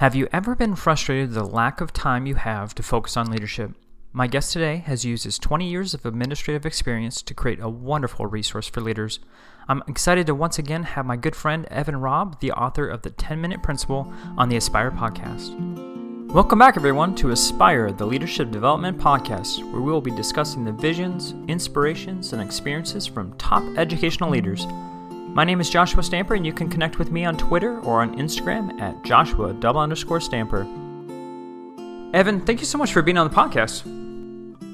[0.00, 3.72] Have you ever been frustrated the lack of time you have to focus on leadership?
[4.14, 8.24] My guest today has used his 20 years of administrative experience to create a wonderful
[8.24, 9.20] resource for leaders.
[9.68, 13.10] I'm excited to once again have my good friend Evan Robb, the author of the
[13.10, 15.50] 10 Minute Principle, on the Aspire podcast.
[16.32, 20.72] Welcome back, everyone, to Aspire, the Leadership Development Podcast, where we will be discussing the
[20.72, 24.64] visions, inspirations, and experiences from top educational leaders.
[25.32, 28.16] My name is Joshua Stamper, and you can connect with me on Twitter or on
[28.16, 30.62] Instagram at Joshua double underscore Stamper.
[32.12, 33.84] Evan, thank you so much for being on the podcast.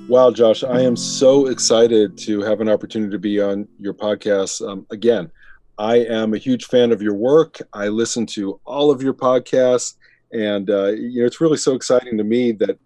[0.08, 4.66] Wow, Josh, I am so excited to have an opportunity to be on your podcast.
[4.66, 5.30] Um, again,
[5.76, 7.58] I am a huge fan of your work.
[7.74, 9.96] I listen to all of your podcasts,
[10.32, 12.78] and uh, you know it's really so exciting to me that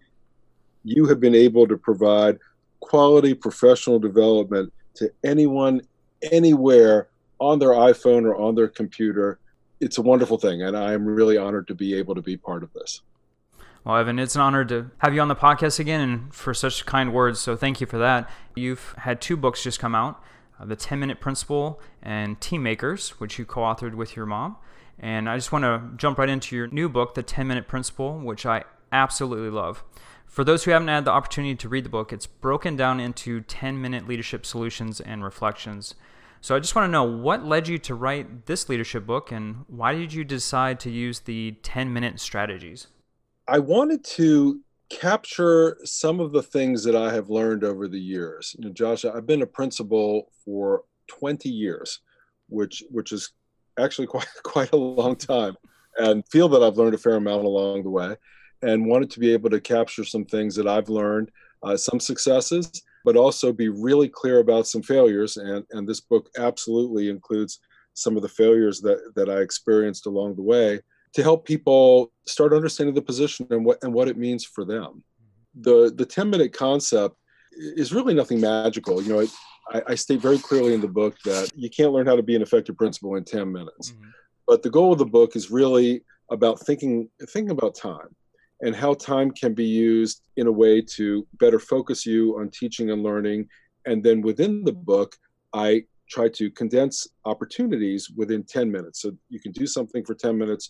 [0.83, 2.37] you have been able to provide
[2.81, 5.79] quality professional development to anyone,
[6.33, 7.07] anywhere
[7.41, 9.39] on their iPhone or on their computer.
[9.79, 12.71] It's a wonderful thing, and I'm really honored to be able to be part of
[12.73, 13.01] this.
[13.83, 16.85] Well, Evan, it's an honor to have you on the podcast again and for such
[16.85, 17.39] kind words.
[17.39, 18.29] So thank you for that.
[18.55, 20.23] You've had two books just come out
[20.59, 24.57] uh, The 10 Minute Principle and Team Makers, which you co authored with your mom.
[24.99, 28.19] And I just want to jump right into your new book, The 10 Minute Principle,
[28.19, 29.83] which I absolutely love.
[30.27, 33.41] For those who haven't had the opportunity to read the book, it's broken down into
[33.41, 35.95] 10 minute leadership solutions and reflections.
[36.43, 39.63] So I just want to know what led you to write this leadership book and
[39.67, 42.87] why did you decide to use the 10 minute strategies?
[43.47, 48.55] I wanted to capture some of the things that I have learned over the years.
[48.57, 51.99] You know, Josh, I've been a principal for 20 years,
[52.49, 53.31] which which is
[53.79, 55.55] actually quite quite a long time,
[55.97, 58.15] and feel that I've learned a fair amount along the way,
[58.63, 61.31] and wanted to be able to capture some things that I've learned,
[61.63, 65.37] uh, some successes, but also be really clear about some failures.
[65.37, 67.59] And, and this book absolutely includes
[67.93, 70.79] some of the failures that, that I experienced along the way
[71.13, 75.03] to help people start understanding the position and what, and what it means for them.
[75.55, 77.15] The, the 10 minute concept
[77.51, 79.01] is really nothing magical.
[79.01, 79.29] You know, it,
[79.69, 82.35] I, I, state very clearly in the book that you can't learn how to be
[82.35, 83.91] an effective principal in 10 minutes.
[83.91, 84.09] Mm-hmm.
[84.47, 88.15] But the goal of the book is really about thinking, thinking about time
[88.61, 92.91] and how time can be used in a way to better focus you on teaching
[92.91, 93.47] and learning.
[93.85, 95.15] And then within the book,
[95.53, 99.01] I try to condense opportunities within 10 minutes.
[99.01, 100.69] So you can do something for 10 minutes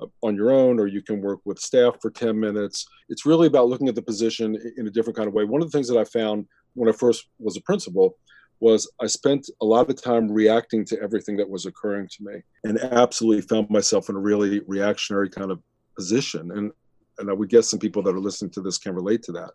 [0.00, 2.86] uh, on your own, or you can work with staff for 10 minutes.
[3.08, 5.44] It's really about looking at the position in a different kind of way.
[5.44, 8.16] One of the things that I found when I first was a principal
[8.60, 12.42] was I spent a lot of time reacting to everything that was occurring to me
[12.64, 15.62] and absolutely found myself in a really reactionary kind of
[15.96, 16.50] position.
[16.52, 16.72] And
[17.20, 19.50] and I would guess some people that are listening to this can relate to that.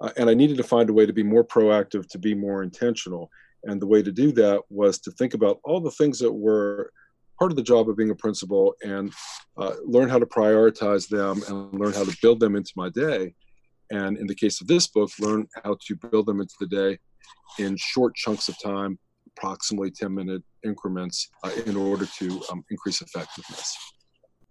[0.00, 2.62] Uh, and I needed to find a way to be more proactive, to be more
[2.62, 3.30] intentional.
[3.64, 6.92] And the way to do that was to think about all the things that were
[7.38, 9.12] part of the job of being a principal and
[9.56, 13.34] uh, learn how to prioritize them and learn how to build them into my day.
[13.90, 16.98] And in the case of this book, learn how to build them into the day
[17.58, 18.98] in short chunks of time,
[19.36, 23.76] approximately 10 minute increments, uh, in order to um, increase effectiveness.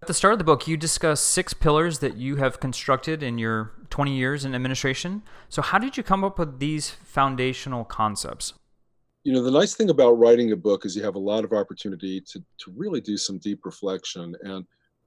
[0.06, 3.40] At the start of the book, you discuss six pillars that you have constructed in
[3.40, 5.24] your 20 years in administration.
[5.50, 8.54] So, how did you come up with these foundational concepts?
[9.24, 11.54] You know, the nice thing about writing a book is you have a lot of
[11.54, 14.36] opportunity to, to really do some deep reflection.
[14.44, 14.64] And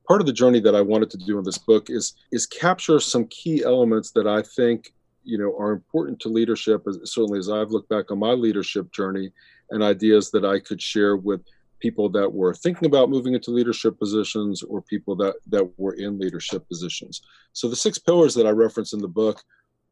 [0.08, 2.98] part of the journey that I wanted to do in this book is is capture
[2.98, 4.92] some key elements that I think
[5.22, 6.82] you know are important to leadership.
[6.88, 9.30] As, certainly, as I've looked back on my leadership journey,
[9.70, 11.42] and ideas that I could share with
[11.80, 16.18] people that were thinking about moving into leadership positions or people that that were in
[16.18, 17.22] leadership positions.
[17.52, 19.42] So the six pillars that I reference in the book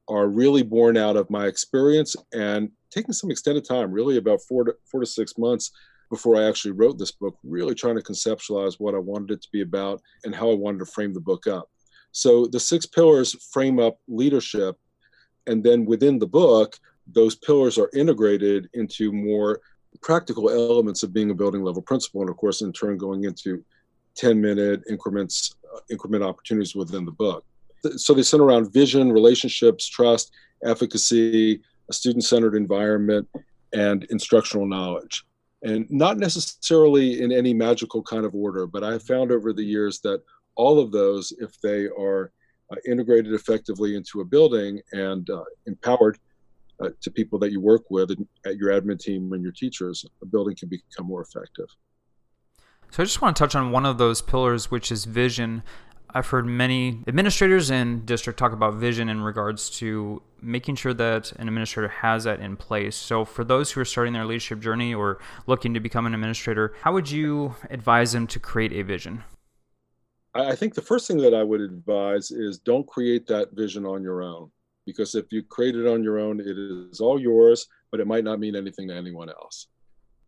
[0.09, 4.65] are really born out of my experience and taking some extended time, really about four
[4.65, 5.73] to four to six months
[6.11, 9.49] before I actually wrote this book, really trying to conceptualize what I wanted it to
[9.53, 11.69] be about and how I wanted to frame the book up.
[12.13, 14.77] So the six pillars frame up leadership.
[15.49, 19.61] And then within the book, those pillars are integrated into more
[20.03, 23.65] practical elements of being a building level principal, and of course, in turn, going into
[24.17, 27.45] 10 minute increments, uh, increment opportunities within the book.
[27.97, 30.33] So they center around vision, relationships, trust,
[30.65, 33.29] efficacy, a student centered environment,
[33.73, 35.25] and instructional knowledge.
[35.63, 40.01] And not necessarily in any magical kind of order, but I found over the years
[40.01, 40.23] that
[40.55, 42.33] all of those, if they are
[42.73, 46.19] uh, integrated effectively into a building and uh, empowered
[46.81, 50.05] uh, to people that you work with and at your admin team and your teachers,
[50.23, 51.67] a building can become more effective.
[52.91, 55.63] So I just want to touch on one of those pillars, which is vision.
[56.11, 61.33] I've heard many administrators in district talk about vision in regards to making sure that
[61.33, 62.97] an administrator has that in place.
[62.97, 66.75] So, for those who are starting their leadership journey or looking to become an administrator,
[66.83, 69.25] how would you advise them to create a vision?
[70.35, 74.03] I think the first thing that I would advise is don't create that vision on
[74.03, 74.51] your own.
[74.87, 78.25] Because if you create it on your own, it is all yours, but it might
[78.25, 79.69] not mean anything to anyone else.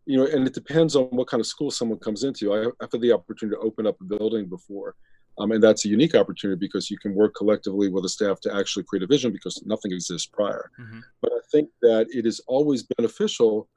[0.04, 2.52] You know, and it depends on what kind of school someone comes into.
[2.52, 4.96] I, have had the opportunity to open up a building before,
[5.38, 8.54] um, and that's a unique opportunity because you can work collectively with a staff to
[8.54, 10.70] actually create a vision because nothing exists prior.
[10.80, 11.00] Mm-hmm.
[11.22, 13.68] But I think that it is always beneficial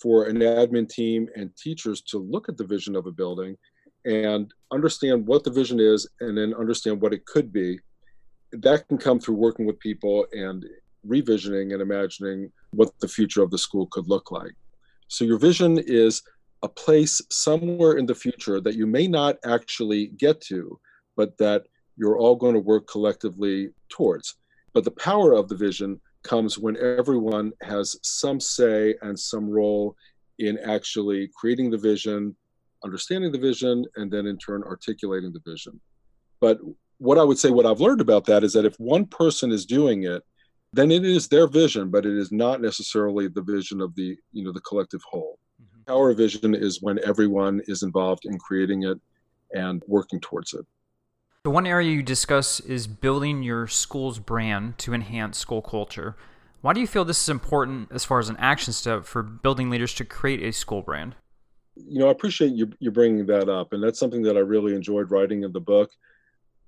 [0.00, 3.56] for an admin team and teachers to look at the vision of a building
[4.04, 7.78] and understand what the vision is and then understand what it could be.
[8.52, 10.64] That can come through working with people and
[11.06, 14.52] revisioning and imagining what the future of the school could look like.
[15.08, 16.22] So, your vision is
[16.62, 20.78] a place somewhere in the future that you may not actually get to,
[21.16, 21.64] but that
[21.96, 24.36] you're all going to work collectively towards.
[24.72, 29.96] But the power of the vision comes when everyone has some say and some role
[30.38, 32.36] in actually creating the vision,
[32.84, 35.80] understanding the vision, and then in turn articulating the vision.
[36.40, 36.60] But
[36.98, 39.64] what I would say, what I've learned about that is that if one person is
[39.64, 40.22] doing it,
[40.72, 44.44] then it is their vision, but it is not necessarily the vision of the you
[44.44, 45.38] know the collective whole.
[45.62, 45.92] Mm-hmm.
[45.92, 48.98] Our vision is when everyone is involved in creating it
[49.52, 50.66] and working towards it.
[51.44, 56.16] The one area you discuss is building your school's brand to enhance school culture.
[56.60, 59.70] Why do you feel this is important as far as an action step for building
[59.70, 61.14] leaders to create a school brand?
[61.76, 64.74] You know, I appreciate you, you bringing that up, and that's something that I really
[64.74, 65.90] enjoyed writing in the book.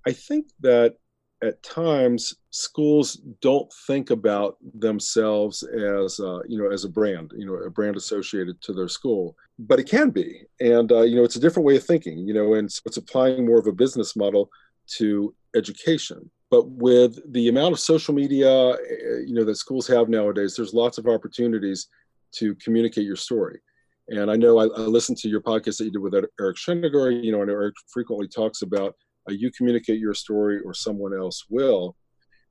[0.06, 0.96] I think that
[1.42, 7.46] at times schools don't think about themselves as uh, you know as a brand you
[7.46, 11.24] know a brand associated to their school but it can be and uh, you know
[11.24, 14.14] it's a different way of thinking you know and it's applying more of a business
[14.16, 14.50] model
[14.86, 16.30] to education.
[16.50, 20.74] But with the amount of social media, eh, you know, that schools have nowadays, there's
[20.74, 21.88] lots of opportunities
[22.32, 23.60] to communicate your story.
[24.08, 27.22] And I know I, I listened to your podcast that you did with Eric Sheninger.
[27.24, 28.96] You know, and Eric frequently talks about
[29.28, 31.96] uh, you communicate your story or someone else will.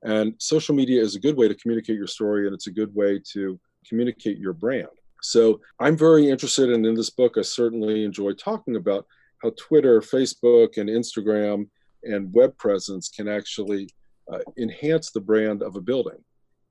[0.03, 2.93] And social media is a good way to communicate your story, and it's a good
[2.95, 4.87] way to communicate your brand.
[5.21, 9.05] So I'm very interested, and in this book, I certainly enjoy talking about
[9.43, 11.67] how Twitter, Facebook, and Instagram
[12.03, 13.89] and web presence can actually
[14.31, 16.23] uh, enhance the brand of a building.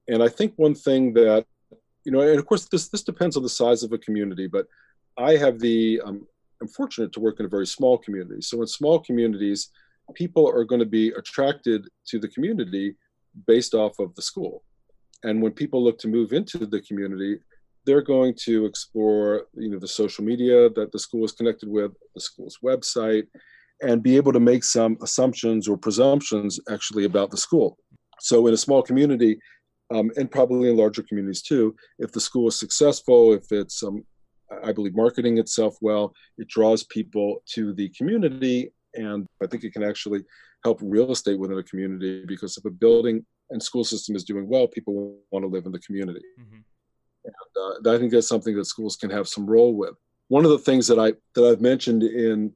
[0.09, 1.45] And I think one thing that,
[2.05, 4.67] you know, and of course this this depends on the size of a community, but
[5.19, 6.27] I have the um,
[6.61, 8.41] I'm fortunate to work in a very small community.
[8.41, 9.71] So in small communities,
[10.15, 12.97] people are going to be attracted to the community
[13.47, 14.63] based off of the school.
[15.25, 17.39] And when people look to move into the community,
[17.85, 21.93] they're going to explore, you know, the social media that the school is connected with,
[22.15, 23.27] the school's website,
[23.83, 27.79] and be able to make some assumptions or presumptions actually about the school.
[28.21, 29.39] So, in a small community,
[29.91, 34.05] um, and probably in larger communities too, if the school is successful, if it's, um,
[34.65, 38.73] I believe, marketing itself well, it draws people to the community.
[38.99, 40.25] And I think it can actually
[40.65, 44.49] help real estate within a community because if a building and school system is doing
[44.49, 46.23] well, people want to live in the community.
[46.41, 46.59] Mm-hmm.
[47.25, 49.95] And uh, I think that's something that schools can have some role with.
[50.29, 52.53] One of the things that I that I've mentioned in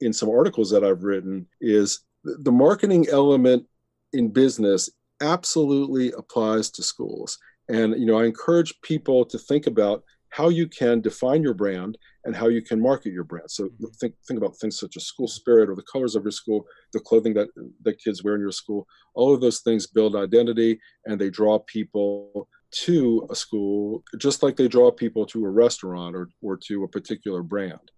[0.00, 3.66] in some articles that I've written is the marketing element
[4.12, 4.90] in business
[5.20, 7.38] absolutely applies to schools.
[7.68, 10.02] And you know, I encourage people to think about
[10.36, 13.50] how you can define your brand and how you can market your brand.
[13.50, 13.86] So mm-hmm.
[13.98, 17.00] think think about things such as school spirit or the colors of your school, the
[17.00, 17.48] clothing that
[17.84, 18.86] that kids wear in your school.
[19.14, 22.48] All of those things build identity and they draw people
[22.84, 26.88] to a school just like they draw people to a restaurant or, or to a
[26.88, 27.90] particular brand.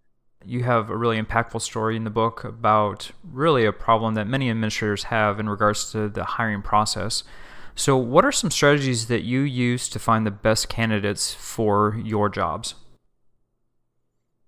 [0.44, 4.48] You have a really impactful story in the book about really a problem that many
[4.48, 7.24] administrators have in regards to the hiring process.
[7.78, 12.28] So, what are some strategies that you use to find the best candidates for your
[12.28, 12.74] jobs?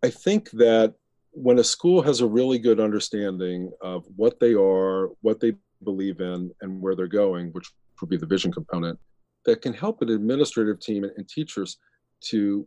[0.02, 0.94] I think that
[1.30, 6.18] when a school has a really good understanding of what they are, what they believe
[6.18, 7.70] in, and where they're going, which
[8.00, 8.99] would be the vision component,
[9.44, 11.78] that can help an administrative team and teachers
[12.22, 12.66] to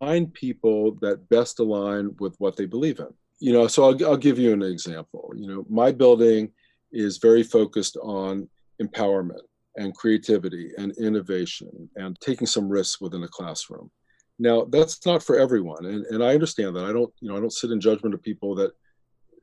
[0.00, 3.12] find people that best align with what they believe in.
[3.40, 5.34] You know, so I'll, I'll give you an example.
[5.36, 6.50] You know, my building
[6.92, 8.48] is very focused on
[8.80, 9.42] empowerment
[9.76, 13.90] and creativity and innovation and taking some risks within a classroom.
[14.38, 16.84] Now, that's not for everyone, and, and I understand that.
[16.84, 18.72] I don't, you know, I don't sit in judgment of people that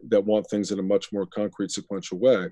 [0.08, 2.48] that want things in a much more concrete, sequential way.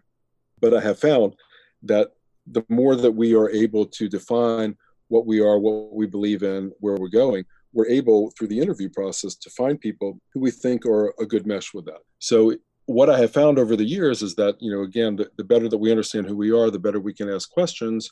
[0.59, 1.35] But I have found
[1.83, 2.11] that
[2.47, 4.75] the more that we are able to define
[5.09, 8.89] what we are, what we believe in, where we're going, we're able through the interview
[8.89, 11.99] process to find people who we think are a good mesh with that.
[12.19, 12.55] So
[12.87, 15.69] what I have found over the years is that, you know, again, the, the better
[15.69, 18.11] that we understand who we are, the better we can ask questions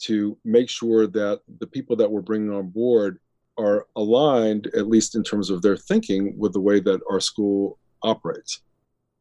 [0.00, 3.18] to make sure that the people that we're bringing on board
[3.58, 7.78] are aligned, at least in terms of their thinking, with the way that our school
[8.02, 8.62] operates.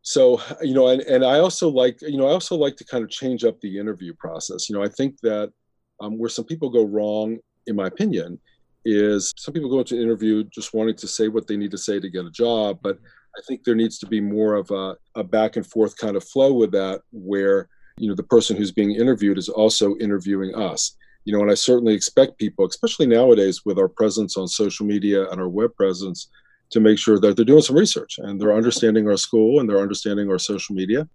[0.02, 3.04] so you know and, and i also like you know i also like to kind
[3.04, 5.52] of change up the interview process you know i think that
[6.00, 8.40] um, where some people go wrong in my opinion
[8.86, 11.78] is some people go into an interview just wanting to say what they need to
[11.78, 12.98] say to get a job but
[13.38, 16.24] i think there needs to be more of a, a back and forth kind of
[16.24, 17.70] flow with that where
[18.00, 20.96] you know the person who's being interviewed is also interviewing us.
[21.26, 25.30] You know and i certainly expect people especially nowadays with our presence on social media
[25.30, 26.30] and our web presence
[26.72, 29.82] to make sure that they're doing some research and they're understanding our school and they're
[29.82, 31.08] understanding our social media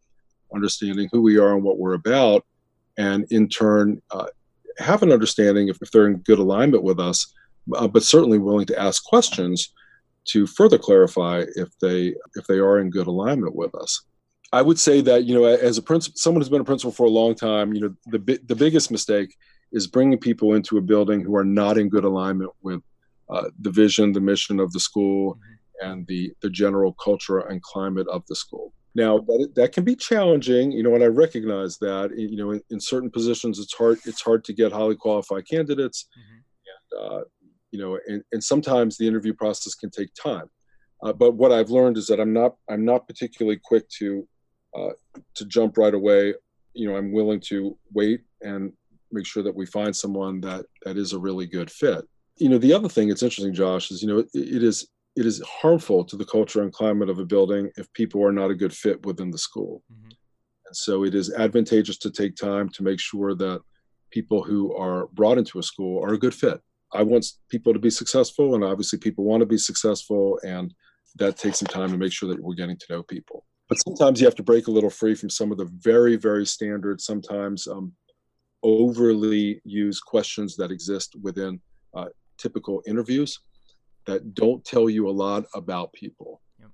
[0.54, 2.44] understanding who we are and what we're about
[2.98, 4.26] and in turn uh,
[4.78, 7.32] have an understanding if, if they're in good alignment with us
[7.74, 9.72] uh, but certainly willing to ask questions
[10.26, 14.02] to further clarify if they if they are in good alignment with us
[14.54, 17.06] I would say that you know, as a principal, someone who's been a principal for
[17.06, 19.34] a long time, you know, the the biggest mistake
[19.72, 22.80] is bringing people into a building who are not in good alignment with
[23.28, 25.90] uh, the vision, the mission of the school, mm-hmm.
[25.90, 28.72] and the the general culture and climate of the school.
[28.94, 32.12] Now that that can be challenging, you know, and I recognize that.
[32.16, 36.06] You know, in, in certain positions, it's hard it's hard to get highly qualified candidates,
[36.16, 37.10] mm-hmm.
[37.10, 37.24] and uh,
[37.74, 40.48] you know, and, and sometimes the interview process can take time.
[41.02, 44.28] Uh, but what I've learned is that I'm not I'm not particularly quick to
[44.78, 44.92] uh,
[45.34, 46.34] to jump right away.
[46.74, 48.72] You know, I'm willing to wait and
[49.10, 52.04] make sure that we find someone that that is a really good fit.
[52.36, 55.26] You know, the other thing that's interesting, Josh, is you know it, it is it
[55.26, 58.54] is harmful to the culture and climate of a building if people are not a
[58.54, 59.82] good fit within the school.
[59.92, 60.10] Mm-hmm.
[60.66, 63.62] And so it is advantageous to take time to make sure that
[64.12, 66.60] people who are brought into a school are a good fit.
[66.94, 70.72] I want people to be successful, and obviously people want to be successful, and
[71.16, 73.44] that takes some time to make sure that we're getting to know people.
[73.68, 76.46] But sometimes you have to break a little free from some of the very very
[76.46, 77.92] standard sometimes um,
[78.62, 81.60] overly used questions that exist within
[81.94, 82.06] uh,
[82.38, 83.40] typical interviews
[84.06, 86.40] that don't tell you a lot about people.
[86.60, 86.70] Yep.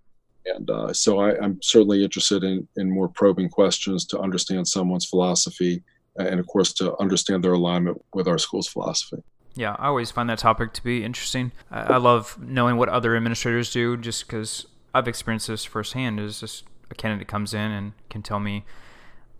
[0.57, 5.07] and uh, so I, am certainly interested in, in more probing questions to understand someone's
[5.07, 5.83] philosophy
[6.17, 9.23] and of course to understand their alignment with our school's philosophy
[9.55, 11.53] yeah, I always find that topic to be interesting.
[11.71, 16.21] I, love knowing what other administrators do, just because I've experienced this firsthand.
[16.21, 18.65] Is just a candidate comes in and can tell me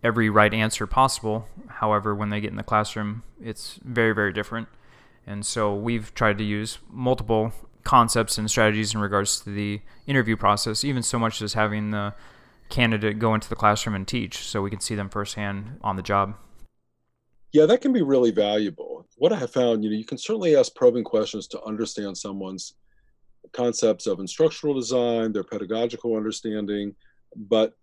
[0.03, 1.47] every right answer possible.
[1.67, 4.67] However, when they get in the classroom, it's very, very different.
[5.25, 7.53] And so we've tried to use multiple
[7.83, 12.13] concepts and strategies in regards to the interview process, even so much as having the
[12.69, 16.01] candidate go into the classroom and teach so we can see them firsthand on the
[16.01, 16.35] job.
[17.51, 18.90] Yeah, that can be really valuable.
[19.21, 22.73] What I have found, you know, you can certainly ask probing questions to understand someone's
[23.53, 26.95] concepts of instructional design, their pedagogical understanding,
[27.35, 27.75] but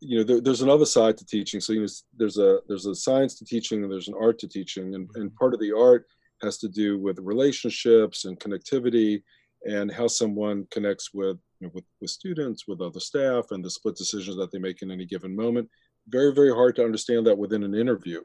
[0.00, 1.60] you know there, there's another side to teaching.
[1.60, 4.48] So you know there's a there's a science to teaching and there's an art to
[4.48, 5.36] teaching and, and mm-hmm.
[5.36, 6.06] part of the art
[6.40, 9.22] has to do with relationships and connectivity
[9.66, 13.68] and how someone connects with, you know, with with students with other staff and the
[13.68, 15.68] split decisions that they make in any given moment.
[16.08, 18.22] Very very hard to understand that within an interview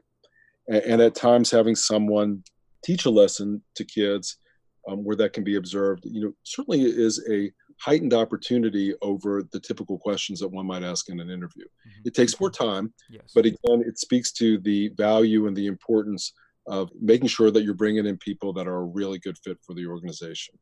[0.68, 2.42] and, and at times having someone
[2.84, 4.38] teach a lesson to kids
[4.88, 9.60] um, where that can be observed you know certainly is a heightened opportunity over the
[9.60, 11.64] typical questions that one might ask in an interview.
[11.64, 12.02] Mm-hmm.
[12.06, 13.32] It takes more time, yes.
[13.34, 16.32] but again, it speaks to the value and the importance
[16.66, 19.74] of making sure that you're bringing in people that are a really good fit for
[19.74, 20.58] the organization.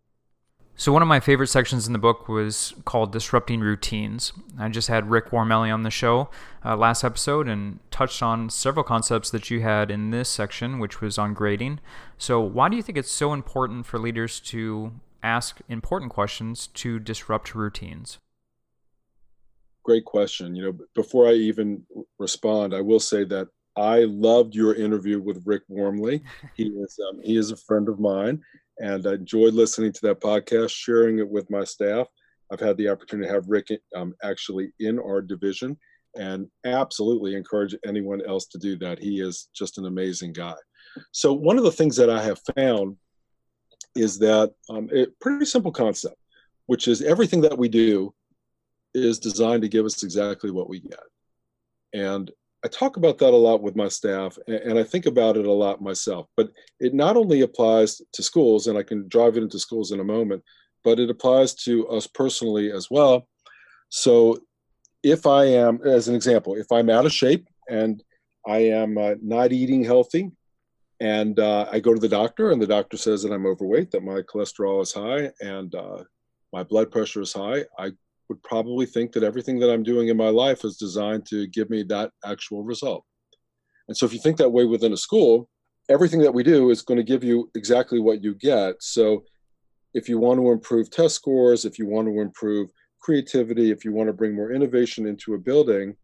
[0.77, 4.33] So, one of my favorite sections in the book was called Disrupting Routines.
[4.59, 6.31] I just had Rick Wormeli on the show
[6.65, 11.01] uh, last episode and touched on several concepts that you had in this section, which
[11.01, 11.79] was on grading.
[12.19, 16.99] So, why do you think it's so important for leaders to ask important questions to
[16.99, 18.19] disrupt routines?
[19.85, 20.57] Great question.
[20.57, 21.85] You know, before I even
[22.19, 26.23] respond, I will say that I loved your interview with Rick Wormeli.
[26.57, 28.43] He is um, he is a friend of mine,
[28.79, 32.07] and I enjoyed listening to that podcast, sharing it with my staff.
[32.53, 35.79] I've had the opportunity to have Rick um, actually in our division,
[36.17, 38.99] and absolutely encourage anyone else to do that.
[38.99, 40.55] He is just an amazing guy.
[41.13, 42.97] So one of the things that I have found
[43.97, 46.17] is that um, a pretty simple concept,
[46.67, 48.15] which is everything that we do
[48.95, 51.01] is designed to give us exactly what we get.
[51.93, 52.31] And
[52.65, 55.53] I talk about that a lot with my staff, and I think about it a
[55.53, 56.29] lot myself.
[56.35, 60.01] But it not only applies to schools, and I can drive it into schools in
[60.01, 60.43] a moment,
[60.83, 63.29] but it applies to us personally as well.
[63.91, 64.39] So,
[65.03, 68.03] if I am, as an example, if I'm out of shape and
[68.47, 70.31] I am uh, not eating healthy,
[71.01, 74.03] and uh, I go to the doctor, and the doctor says that I'm overweight, that
[74.03, 76.05] my cholesterol is high, and uh,
[76.51, 77.65] my blood pressure is high.
[77.79, 77.93] I
[78.29, 81.71] would probably think that everything that I'm doing in my life is designed to give
[81.71, 83.05] me that actual result.
[83.89, 85.49] And so, if you think that way within a school,
[85.91, 88.77] everything that we do is going to give you exactly what you get.
[88.81, 89.25] So,
[89.93, 93.93] if you want to improve test scores, if you want to improve creativity, if you
[93.93, 95.95] want to bring more innovation into a building,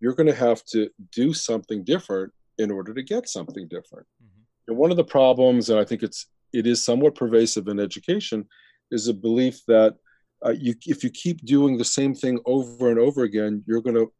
[0.00, 4.06] you're going to have to do something different in order to get something different.
[4.22, 4.42] Mm-hmm.
[4.68, 8.46] And one of the problems, and I think it's it is somewhat pervasive in education,
[8.90, 9.96] is a belief that
[10.44, 13.96] uh, you if you keep doing the same thing over and over again, you're going
[13.96, 14.12] to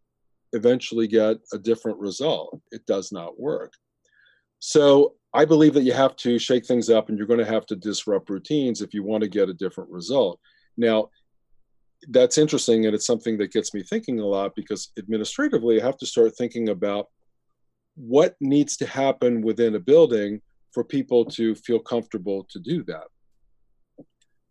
[0.53, 2.61] eventually get a different result.
[2.73, 3.73] It does not work.
[4.59, 7.67] So I believe that you have to shake things up and you're going to have
[7.67, 10.39] to disrupt routines if you want to get a different result.
[10.77, 11.09] Now,
[12.09, 15.99] that's interesting and it's something that gets me thinking a lot because administratively I have
[15.99, 17.07] to start thinking about
[17.95, 20.41] what needs to happen within a building
[20.73, 23.05] for people to feel comfortable to do that.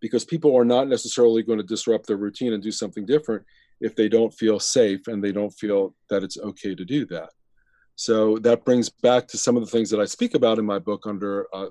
[0.01, 3.45] Because people are not necessarily going to disrupt their routine and do something different
[3.81, 7.29] if they don't feel safe and they don't feel that it's okay to do that.
[7.95, 10.79] So that brings back to some of the things that I speak about in my
[10.79, 11.67] book under uh,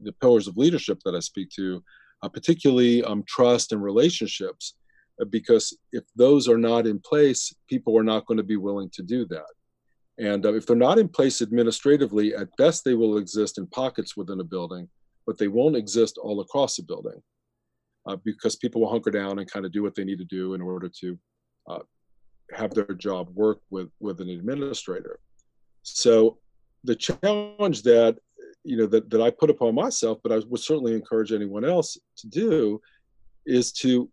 [0.00, 1.82] the pillars of leadership that I speak to,
[2.22, 4.74] uh, particularly um, trust and relationships,
[5.20, 8.90] uh, because if those are not in place, people are not going to be willing
[8.90, 9.46] to do that.
[10.18, 14.16] And uh, if they're not in place administratively, at best they will exist in pockets
[14.16, 14.88] within a building,
[15.26, 17.22] but they won't exist all across the building
[18.06, 20.54] uh, because people will hunker down and kind of do what they need to do
[20.54, 21.18] in order to
[21.68, 21.78] uh,
[22.52, 25.18] have their job work with, with an administrator.
[25.82, 26.38] So
[26.84, 28.18] the challenge that
[28.64, 31.98] you know that, that I put upon myself, but I would certainly encourage anyone else
[32.18, 32.80] to do,
[33.46, 34.10] is to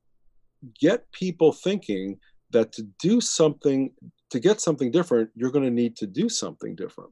[0.80, 2.18] get people thinking
[2.52, 3.92] that to do something
[4.30, 7.12] to get something different, you're going to need to do something different.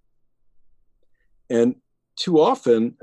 [1.49, 1.75] And
[2.17, 2.97] too often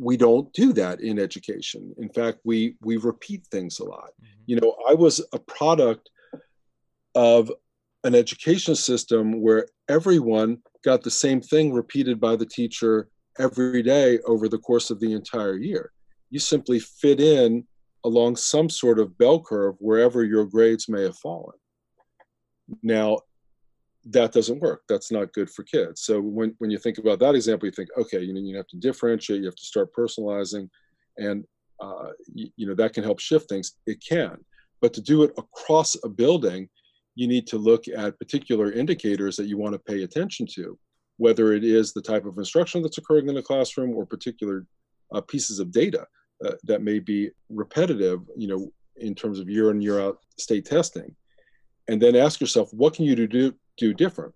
[0.00, 1.94] we don't do that in education.
[1.98, 4.10] In fact, we we repeat things a lot.
[4.22, 4.42] Mm-hmm.
[4.46, 6.10] You know, I was a product
[7.14, 7.52] of
[8.04, 14.18] an education system where everyone got the same thing repeated by the teacher every day
[14.20, 15.92] over the course of the entire year.
[16.30, 17.66] You simply fit in
[18.04, 21.58] along some sort of bell curve wherever your grades may have fallen.
[22.82, 23.18] Now,
[24.06, 24.82] that doesn't work.
[24.88, 26.02] That's not good for kids.
[26.02, 28.66] So when, when you think about that example, you think, okay, you know, you have
[28.68, 30.68] to differentiate, you have to start personalizing,
[31.18, 31.44] and
[31.80, 33.72] uh, you, you know that can help shift things.
[33.86, 34.36] It can,
[34.80, 36.68] but to do it across a building,
[37.14, 40.78] you need to look at particular indicators that you want to pay attention to,
[41.16, 44.66] whether it is the type of instruction that's occurring in the classroom or particular
[45.14, 46.06] uh, pieces of data
[46.44, 50.64] uh, that may be repetitive, you know, in terms of year in year out state
[50.64, 51.14] testing,
[51.88, 54.34] and then ask yourself, what can you do do different?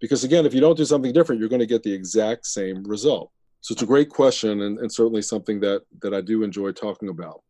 [0.00, 2.84] Because again, if you don't do something different, you're going to get the exact same
[2.84, 3.30] result.
[3.60, 7.08] So it's a great question, and, and certainly something that that I do enjoy talking
[7.08, 7.42] about.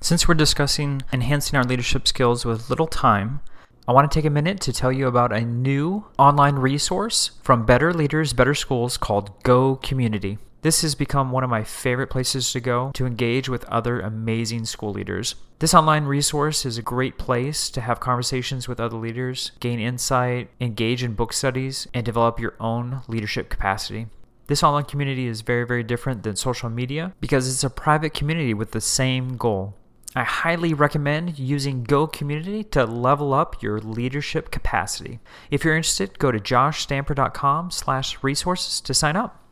[0.00, 3.40] Since we're discussing enhancing our leadership skills with little time,
[3.86, 7.66] I want to take a minute to tell you about a new online resource from
[7.66, 10.38] Better Leaders, Better Schools called Go Community.
[10.62, 14.64] This has become one of my favorite places to go to engage with other amazing
[14.64, 15.36] school leaders.
[15.60, 20.50] This online resource is a great place to have conversations with other leaders, gain insight,
[20.60, 24.06] engage in book studies, and develop your own leadership capacity.
[24.48, 28.54] This online community is very, very different than social media because it's a private community
[28.54, 29.74] with the same goal
[30.16, 35.20] I highly recommend using Go Community to level up your leadership capacity.
[35.50, 39.47] If you're interested, go to joshstamper.com slash resources to sign up.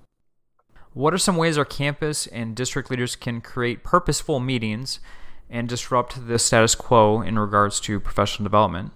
[0.96, 4.98] What are some ways our campus and district leaders can create purposeful meetings
[5.50, 8.92] and disrupt the status quo in regards to professional development?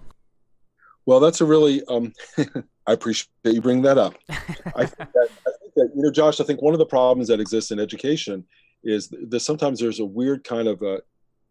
[1.05, 2.11] Well, that's a really, um,
[2.87, 4.15] I appreciate you bringing that up.
[4.29, 7.27] I, think that, I think that, you know, Josh, I think one of the problems
[7.27, 8.43] that exists in education
[8.83, 11.03] is that sometimes there's a weird kind of a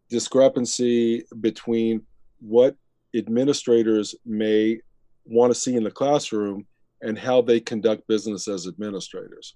[0.09, 2.01] discrepancy between
[2.41, 2.75] what
[3.15, 4.81] administrators may
[5.23, 6.65] want to see in the classroom
[7.01, 9.55] and how they conduct business as administrators.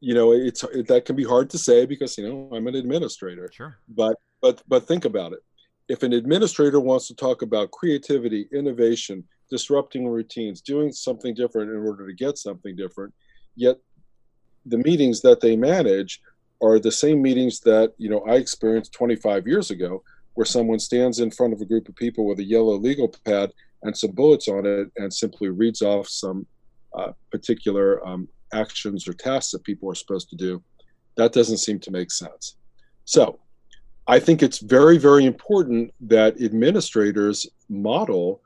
[0.00, 2.74] You know, it's it, that can be hard to say because you know I'm an
[2.74, 3.50] administrator.
[3.52, 3.76] Sure.
[3.88, 5.40] But but but think about it.
[5.88, 11.76] If an administrator wants to talk about creativity, innovation, disrupting routines, doing something different in
[11.76, 13.12] order to get something different,
[13.56, 13.76] yet
[14.66, 16.20] the meetings that they manage
[16.62, 20.02] are the same meetings that you know I experienced 25 years ago,
[20.34, 23.52] where someone stands in front of a group of people with a yellow legal pad
[23.82, 26.46] and some bullets on it, and simply reads off some
[26.96, 30.62] uh, particular um, actions or tasks that people are supposed to do.
[31.16, 32.56] That doesn't seem to make sense.
[33.04, 33.40] So,
[34.06, 38.40] I think it's very, very important that administrators model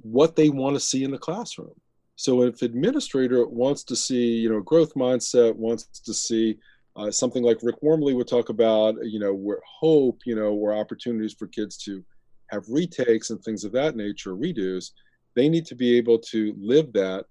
[0.00, 1.74] what they want to see in the classroom.
[2.16, 6.58] So, if administrator wants to see, you know, growth mindset, wants to see
[6.96, 10.74] uh, something like Rick Wormeli would talk about, you know, where hope, you know, where
[10.74, 12.04] opportunities for kids to
[12.48, 14.92] have retakes and things of that nature, redos,
[15.34, 17.24] they need to be able to live that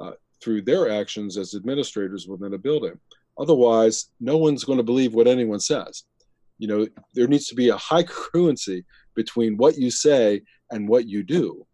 [0.00, 2.98] uh, through their actions as administrators within a building.
[3.38, 6.04] Otherwise, no one's going to believe what anyone says.
[6.58, 11.06] You know, there needs to be a high congruency between what you say and what
[11.06, 11.66] you do.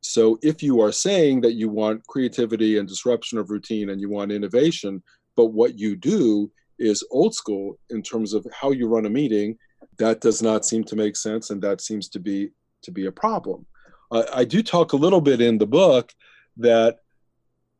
[0.00, 4.10] So if you are saying that you want creativity and disruption of routine and you
[4.10, 5.02] want innovation,
[5.36, 9.56] but what you do is old school in terms of how you run a meeting,
[9.98, 12.50] that does not seem to make sense, and that seems to be
[12.82, 13.64] to be a problem.
[14.10, 16.12] Uh, I do talk a little bit in the book
[16.56, 16.98] that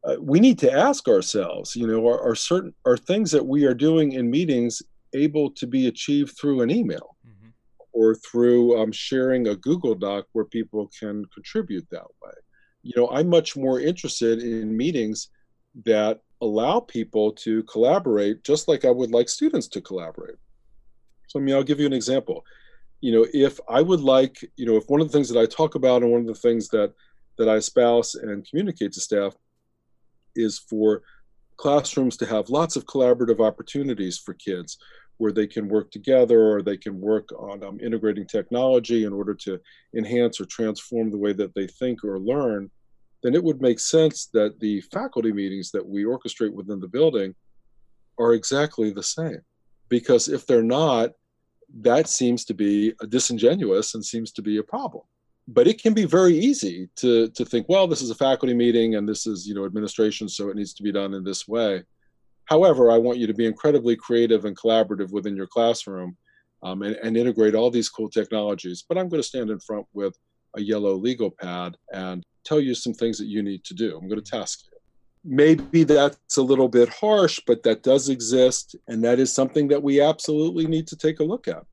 [0.04, 3.64] uh, we need to ask ourselves, you know, are, are, certain are things that we
[3.64, 4.82] are doing in meetings
[5.14, 7.50] able to be achieved through an email mm-hmm.
[7.92, 12.32] or through um, sharing a Google Doc where people can contribute that way?
[12.82, 15.28] You know, I'm much more interested in meetings
[15.84, 20.36] that allow people to collaborate just like I would like students to collaborate.
[21.28, 22.44] So, I mean, I'll give you an example.
[23.00, 25.46] You know, if I would like, you know, if one of the things that I
[25.46, 26.92] talk about and one of the things that
[27.38, 29.34] that I espouse and communicate to staff
[30.34, 31.02] is for
[31.56, 34.78] classrooms to have lots of collaborative opportunities for kids
[35.18, 39.34] where they can work together or they can work on um, integrating technology in order
[39.34, 39.60] to
[39.96, 42.70] enhance or transform the way that they think or learn
[43.22, 47.34] then it would make sense that the faculty meetings that we orchestrate within the building
[48.18, 49.40] are exactly the same.
[49.88, 51.12] Because if they're not,
[51.80, 55.04] that seems to be disingenuous and seems to be a problem.
[55.48, 58.94] But it can be very easy to, to think, well, this is a faculty meeting
[58.94, 61.82] and this is, you know, administration, so it needs to be done in this way.
[62.44, 66.16] However, I want you to be incredibly creative and collaborative within your classroom
[66.62, 68.84] um, and, and integrate all these cool technologies.
[68.88, 70.16] But I'm going to stand in front with
[70.56, 73.96] a yellow legal pad and tell you some things that you need to do.
[73.96, 74.78] I'm going to task you.
[75.24, 78.76] Maybe that's a little bit harsh, but that does exist.
[78.88, 81.64] And that is something that we absolutely need to take a look at.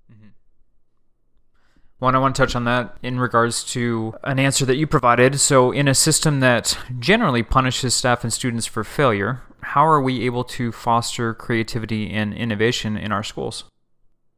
[1.99, 5.37] One, I want to touch on that in regards to an answer that you provided.
[5.41, 10.25] So, in a system that generally punishes staff and students for failure, how are we
[10.25, 13.65] able to foster creativity and innovation in our schools?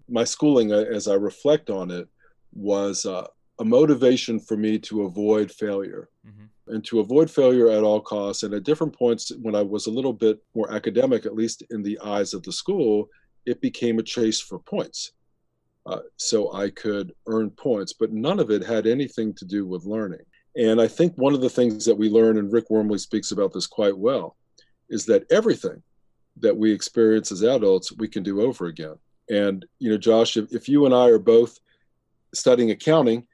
[0.10, 2.10] My schooling, uh, as I reflect on it,
[2.52, 3.28] was uh,
[3.60, 6.74] a motivation for me to avoid failure mm-hmm.
[6.74, 8.42] and to avoid failure at all costs.
[8.42, 11.84] And at different points, when I was a little bit more academic, at least in
[11.84, 13.08] the eyes of the school,
[13.46, 15.12] it became a chase for points.
[15.86, 19.86] Uh, so I could earn points, but none of it had anything to do with
[19.86, 20.22] learning.
[20.56, 23.54] And I think one of the things that we learn, and Rick Wormeli speaks about
[23.54, 24.36] this quite well,
[24.90, 25.82] is that everything
[26.38, 28.96] that we experience as adults, we can do over again.
[29.30, 31.58] And, you know, Josh, if, if you and I are both
[32.34, 33.26] studying accounting,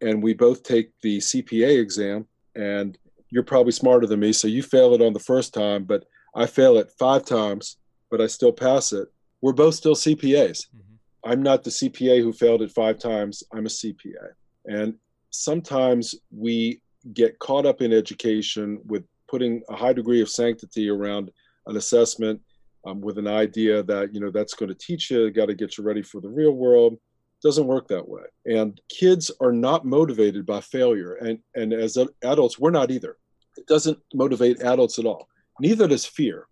[0.00, 2.98] and we both take the CPA exam, and
[3.30, 6.46] you're probably smarter than me, so you fail it on the first time, but I
[6.46, 7.76] fail it five times,
[8.10, 9.08] but I still pass it.
[9.40, 10.66] We're both still CPAs.
[10.66, 10.83] Mm-hmm.
[11.24, 14.32] I'm not the CPA who failed it five times, I'm a CPA.
[14.66, 14.94] And
[15.30, 16.80] sometimes we
[17.12, 21.30] get caught up in education with putting a high degree of sanctity around
[21.66, 22.40] an assessment
[22.86, 25.78] um, with an idea that you know that's going to teach you got to get
[25.78, 26.98] you ready for the real world.
[27.42, 28.22] Doesn't work that way.
[28.46, 31.14] And kids are not motivated by failure.
[31.14, 33.16] And and as adults we're not either.
[33.56, 35.28] It doesn't motivate adults at all.
[35.60, 36.48] Neither does fear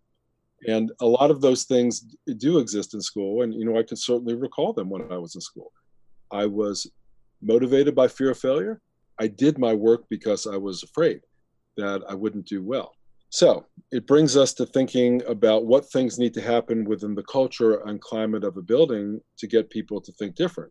[0.67, 3.97] and a lot of those things do exist in school and you know i can
[3.97, 5.73] certainly recall them when i was in school.
[6.31, 6.91] I was
[7.43, 8.81] motivated by fear of failure.
[9.19, 11.21] I did my work because i was afraid
[11.77, 12.95] that i wouldn't do well.
[13.33, 17.81] So it brings us to thinking about what things need to happen within the culture
[17.87, 20.71] and climate of a building to get people to think different.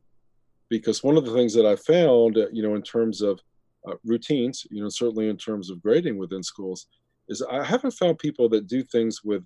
[0.69, 3.39] Because one of the things that I found, uh, you know, in terms of
[3.87, 6.85] uh, routines, you know, certainly in terms of grading within schools,
[7.29, 9.43] is I haven't found people that do things with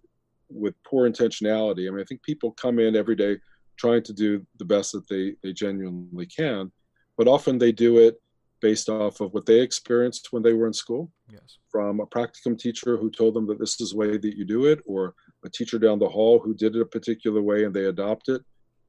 [0.49, 1.88] with poor intentionality.
[1.88, 3.38] I mean, I think people come in every day
[3.77, 6.71] trying to do the best that they they genuinely can,
[7.17, 8.21] but often they do it
[8.62, 11.12] based off of what they experienced when they were in school.
[11.29, 11.58] Yes.
[11.69, 14.65] From a practicum teacher who told them that this is the way that you do
[14.65, 17.86] it, or a teacher down the hall who did it a particular way and they
[17.86, 18.41] adopt it,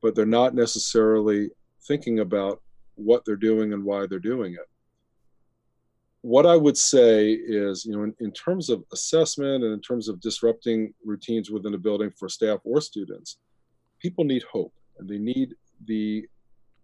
[0.03, 1.51] but they're not necessarily
[1.87, 2.63] thinking about
[2.95, 4.67] what they're doing and why they're doing it.
[6.27, 10.09] What I would say is, you know, in, in terms of assessment and in terms
[10.09, 13.39] of disrupting routines within a building for staff or students,
[14.01, 16.27] people need hope and they need the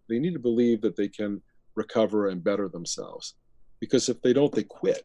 [0.07, 1.41] they need to believe that they can
[1.75, 3.35] recover and better themselves.
[3.81, 5.03] Because if they don't they quit.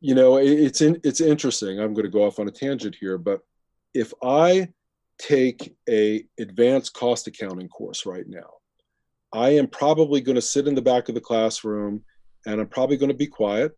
[0.00, 1.80] You know it's in, it's interesting.
[1.80, 3.40] I'm going to go off on a tangent here but
[3.94, 4.68] if i
[5.18, 8.50] take a advanced cost accounting course right now
[9.32, 12.04] I am probably going to sit in the back of the classroom
[12.46, 13.76] and I'm probably going to be quiet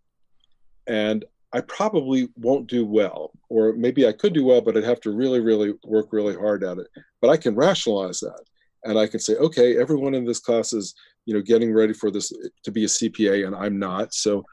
[0.87, 5.01] and I probably won't do well, or maybe I could do well, but I'd have
[5.03, 6.89] to really, really work really hard at it.
[7.21, 8.43] But I can rationalize that,
[8.85, 12.11] and I can say, okay, everyone in this class is, you know, getting ready for
[12.11, 12.33] this
[12.65, 14.13] to be a CPA, and I'm not.
[14.13, 14.45] So,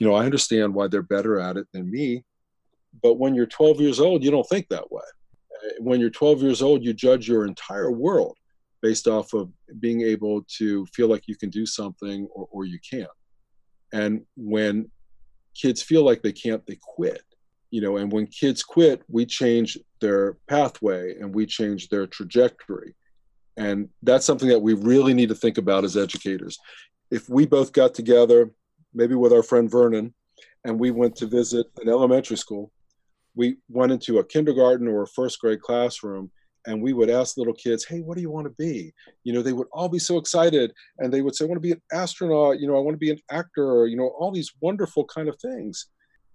[0.00, 2.24] you know, I understand why they're better at it than me.
[3.02, 5.04] But when you're 12 years old, you don't think that way.
[5.54, 8.36] Uh, when you're 12 years old, you judge your entire world
[8.82, 12.78] based off of being able to feel like you can do something or, or you
[12.88, 13.08] can't.
[13.92, 14.90] And when
[15.54, 17.22] kids feel like they can't, they quit.
[17.70, 22.94] You know, and when kids quit, we change their pathway and we change their trajectory.
[23.56, 26.58] And that's something that we really need to think about as educators.
[27.10, 28.50] If we both got together,
[28.94, 30.14] maybe with our friend Vernon,
[30.64, 32.72] and we went to visit an elementary school,
[33.34, 36.30] we went into a kindergarten or a first grade classroom
[36.66, 38.92] and we would ask little kids, "Hey, what do you want to be?"
[39.24, 41.68] You know, they would all be so excited, and they would say, "I want to
[41.68, 44.52] be an astronaut." You know, "I want to be an actor." You know, all these
[44.60, 45.86] wonderful kind of things.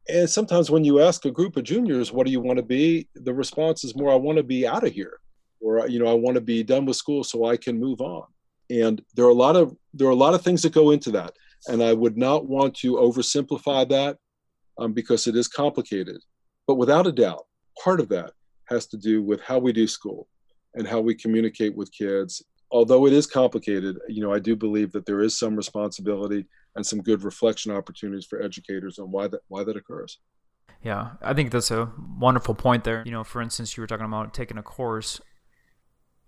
[0.07, 3.07] And sometimes when you ask a group of juniors, "What do you want to be?"
[3.15, 5.19] the response is more, "I want to be out of here,"
[5.59, 8.25] or you know, "I want to be done with school so I can move on."
[8.69, 11.11] And there are a lot of there are a lot of things that go into
[11.11, 11.33] that,
[11.67, 14.17] and I would not want to oversimplify that
[14.77, 16.21] um, because it is complicated.
[16.67, 17.45] But without a doubt,
[17.83, 18.33] part of that
[18.67, 20.27] has to do with how we do school
[20.73, 22.43] and how we communicate with kids.
[22.71, 26.85] Although it is complicated, you know, I do believe that there is some responsibility and
[26.85, 30.19] some good reflection opportunities for educators on why that why that occurs.
[30.81, 33.03] Yeah, I think that's a wonderful point there.
[33.05, 35.21] You know, for instance, you were talking about taking a course.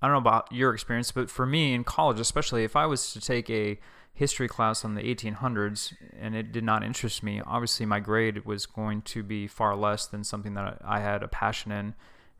[0.02, 3.12] I don't know about your experience, but for me in college, especially if I was
[3.13, 3.80] to take a
[4.13, 8.65] history class on the 1800s and it did not interest me, obviously my grade was
[8.65, 11.93] going to be far less than something that I had a passion in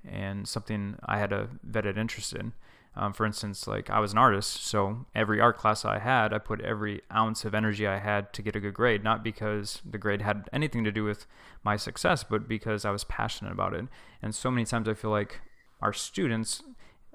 [0.06, 2.54] and something I had a vetted interest in.
[2.96, 6.40] Um, for instance, like I was an artist, so every art class I had, I
[6.40, 10.00] put every ounce of energy I had to get a good grade, not because the
[10.00, 11.28] grade had anything to do with
[11.64, 13.86] my success, but because I was passionate about it.
[14.24, 15.42] And so many times I feel like
[15.80, 16.64] our students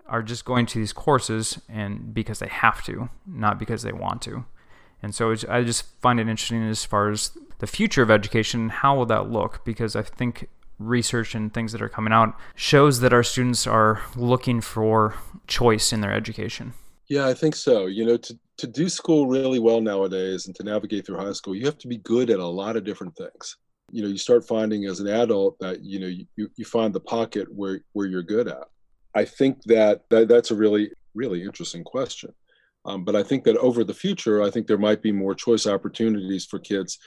[0.07, 4.23] are just going to these courses and because they have to, not because they want
[4.23, 4.45] to.
[5.03, 8.97] And so I just find it interesting as far as the future of education, how
[8.97, 9.65] will that look?
[9.65, 14.03] Because I think research and things that are coming out shows that our students are
[14.17, 15.15] looking for
[15.47, 16.75] choice in their education.
[17.09, 17.87] Yeah, I think so.
[17.87, 21.55] You know, to, to do school really well nowadays and to navigate through high school,
[21.55, 23.57] you have to be good at a lot of different things.
[23.91, 27.01] You know, you start finding as an adult that, you know, you, you find the
[27.01, 28.65] pocket where, where you're good at.
[29.15, 32.33] I think that, that that's a really, really interesting question.
[32.85, 35.67] Um, but I think that over the future, I think there might be more choice
[35.67, 36.99] opportunities for kids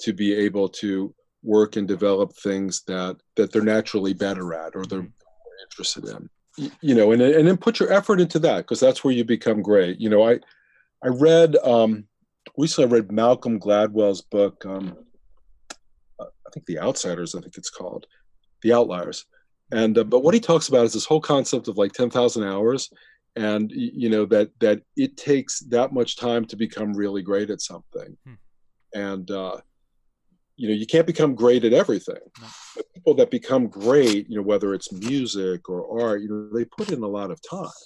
[0.00, 4.84] to be able to work and develop things that that they're naturally better at or
[4.84, 5.62] they're mm-hmm.
[5.64, 6.28] interested in
[6.80, 9.62] you know and, and then put your effort into that because that's where you become
[9.62, 10.38] great you know i
[11.02, 12.04] i read um
[12.56, 14.96] recently i read malcolm gladwell's book um
[16.20, 18.06] i think the outsiders i think it's called
[18.62, 19.26] the outliers
[19.72, 22.90] and uh, but what he talks about is this whole concept of like 10,000 hours
[23.34, 27.62] and you know that that it takes that much time to become really great at
[27.62, 28.34] something hmm.
[28.94, 29.56] and uh
[30.62, 32.22] you know you can't become great at everything.
[32.40, 32.46] No.
[32.76, 36.64] but people that become great you know whether it's music or art you know they
[36.64, 37.80] put in a lot of time.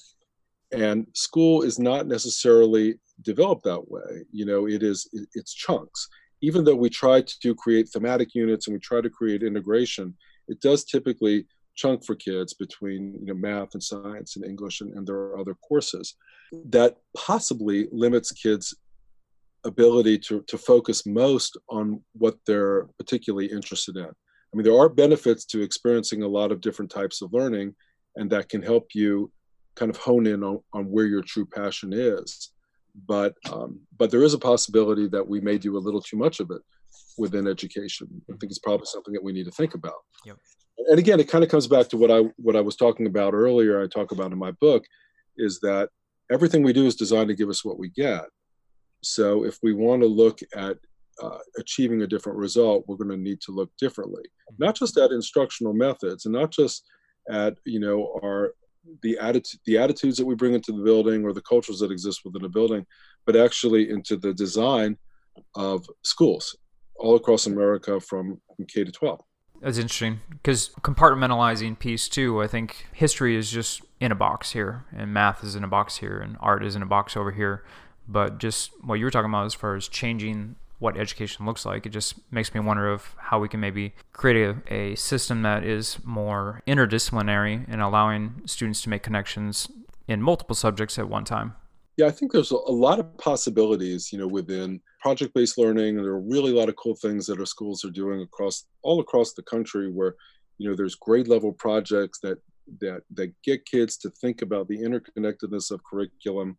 [0.72, 4.10] And school is not necessarily developed that way.
[4.30, 6.06] You know it is it's chunks.
[6.42, 10.14] Even though we try to create thematic units and we try to create integration
[10.48, 14.94] it does typically chunk for kids between you know math and science and english and,
[14.94, 16.14] and there are other courses
[16.76, 18.74] that possibly limits kids
[19.66, 24.06] ability to, to focus most on what they're particularly interested in.
[24.06, 27.74] I mean, there are benefits to experiencing a lot of different types of learning,
[28.14, 29.30] and that can help you
[29.74, 32.52] kind of hone in on, on where your true passion is.
[33.06, 36.40] But um, but there is a possibility that we may do a little too much
[36.40, 36.62] of it
[37.18, 38.06] within education.
[38.30, 40.00] I think it's probably something that we need to think about.
[40.24, 40.36] Yep.
[40.88, 43.34] And again, it kind of comes back to what I what I was talking about
[43.34, 43.82] earlier.
[43.82, 44.84] I talk about in my book
[45.36, 45.90] is that
[46.32, 48.24] everything we do is designed to give us what we get.
[49.02, 50.76] So if we want to look at
[51.22, 54.64] uh, achieving a different result, we're going to need to look differently, mm-hmm.
[54.64, 56.84] not just at instructional methods and not just
[57.30, 58.52] at you know our
[59.02, 62.20] the attitude the attitudes that we bring into the building or the cultures that exist
[62.24, 62.86] within a building,
[63.24, 64.96] but actually into the design
[65.54, 66.56] of schools
[66.98, 69.20] all across America from, from K to 12.
[69.60, 72.42] That's interesting because compartmentalizing piece too.
[72.42, 75.96] I think history is just in a box here, and math is in a box
[75.96, 77.64] here, and art is in a box over here.
[78.08, 81.86] But just what you were talking about as far as changing what education looks like,
[81.86, 85.64] it just makes me wonder of how we can maybe create a, a system that
[85.64, 89.68] is more interdisciplinary and allowing students to make connections
[90.06, 91.54] in multiple subjects at one time.
[91.96, 95.96] Yeah, I think there's a lot of possibilities, you know, within project-based learning.
[95.96, 99.00] There are really a lot of cool things that our schools are doing across all
[99.00, 100.14] across the country where,
[100.58, 102.38] you know, there's grade level projects that
[102.80, 106.58] that that get kids to think about the interconnectedness of curriculum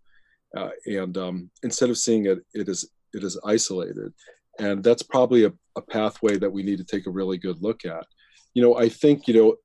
[0.56, 4.14] uh, and um, instead of seeing it, it is it is isolated,
[4.60, 7.86] and that's probably a, a pathway that we need to take a really good look
[7.86, 8.06] at.
[8.54, 9.56] You know, I think you know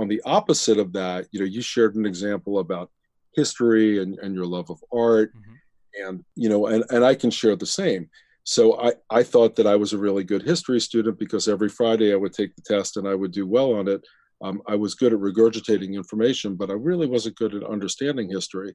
[0.00, 2.90] on the opposite of that, you know, you shared an example about
[3.34, 5.32] history and, and your love of art.
[5.34, 6.08] Mm-hmm.
[6.08, 8.08] And, you know, and, and I can share the same.
[8.44, 12.12] So I, I thought that I was a really good history student because every Friday
[12.12, 14.00] I would take the test and I would do well on it.
[14.42, 18.74] Um, I was good at regurgitating information, but I really wasn't good at understanding history.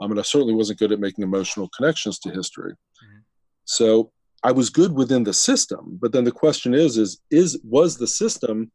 [0.00, 2.72] Um, and I certainly wasn't good at making emotional connections to history.
[2.72, 3.20] Mm-hmm.
[3.64, 7.96] So I was good within the system, but then the question is, is, is was
[7.96, 8.70] the system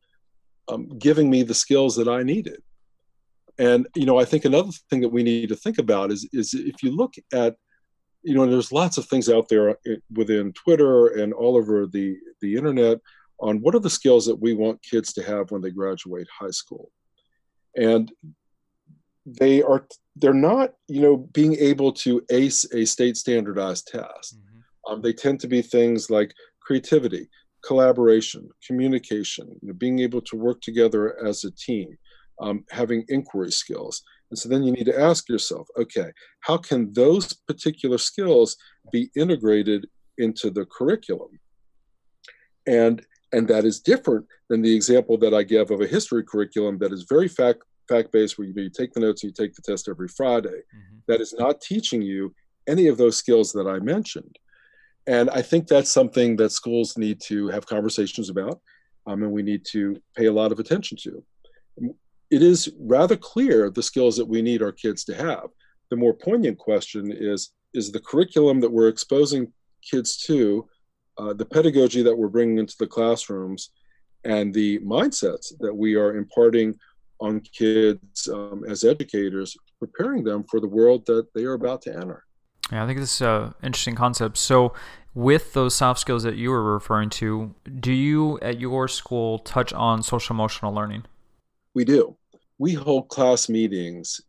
[0.68, 2.62] um, giving me the skills that I needed?
[3.60, 6.54] And you know, I think another thing that we need to think about is, is
[6.54, 7.56] if you look at,
[8.24, 12.18] you know, there's lots of things out there uh, within Twitter and all over the
[12.42, 13.00] the internet
[13.42, 16.52] on what are the skills that we want kids to have when they graduate high
[16.52, 16.92] school,
[17.76, 18.12] and
[19.38, 24.38] they are they're not you know being able to ace a state standardized test.
[24.38, 24.94] Mm-hmm.
[24.94, 27.30] um, they tend to be things like creativity
[27.66, 31.98] collaboration communication you know, being able to work together as a team
[32.42, 34.02] um, having inquiry skills.
[34.32, 36.12] And so then you need to ask yourself okay
[36.42, 38.56] how can those particular skills
[38.92, 39.88] be integrated
[40.18, 41.40] into the curriculum?
[42.68, 46.78] And and that is different than the example that i give of a history curriculum
[46.80, 49.56] that is very fact fact based where you, you take the notes and you take
[49.56, 50.50] the test every Friday.
[50.50, 50.98] Mm-hmm.
[51.08, 52.34] That is not teaching you
[52.68, 54.38] any of those skills that I mentioned.
[55.08, 58.62] And I think that's something that schools need to have conversations about
[59.08, 61.24] um, and we need to pay a lot of attention to.
[62.30, 65.48] It is rather clear the skills that we need our kids to have.
[65.90, 69.52] The more poignant question is is the curriculum that we're exposing
[69.90, 70.68] kids to,
[71.20, 73.70] uh, the pedagogy that we're bringing into the classrooms,
[74.24, 76.76] and the mindsets that we are imparting
[77.20, 81.96] on kids um, as educators, preparing them for the world that they are about to
[81.96, 82.26] enter.
[82.72, 84.38] Yeah, I think this is an interesting concept.
[84.38, 84.74] So,
[85.16, 89.74] with those soft skills that you were referring to, do you at your school touch
[89.74, 91.04] on social emotional learning?
[91.74, 92.16] We do.
[92.60, 94.22] We hold class meetings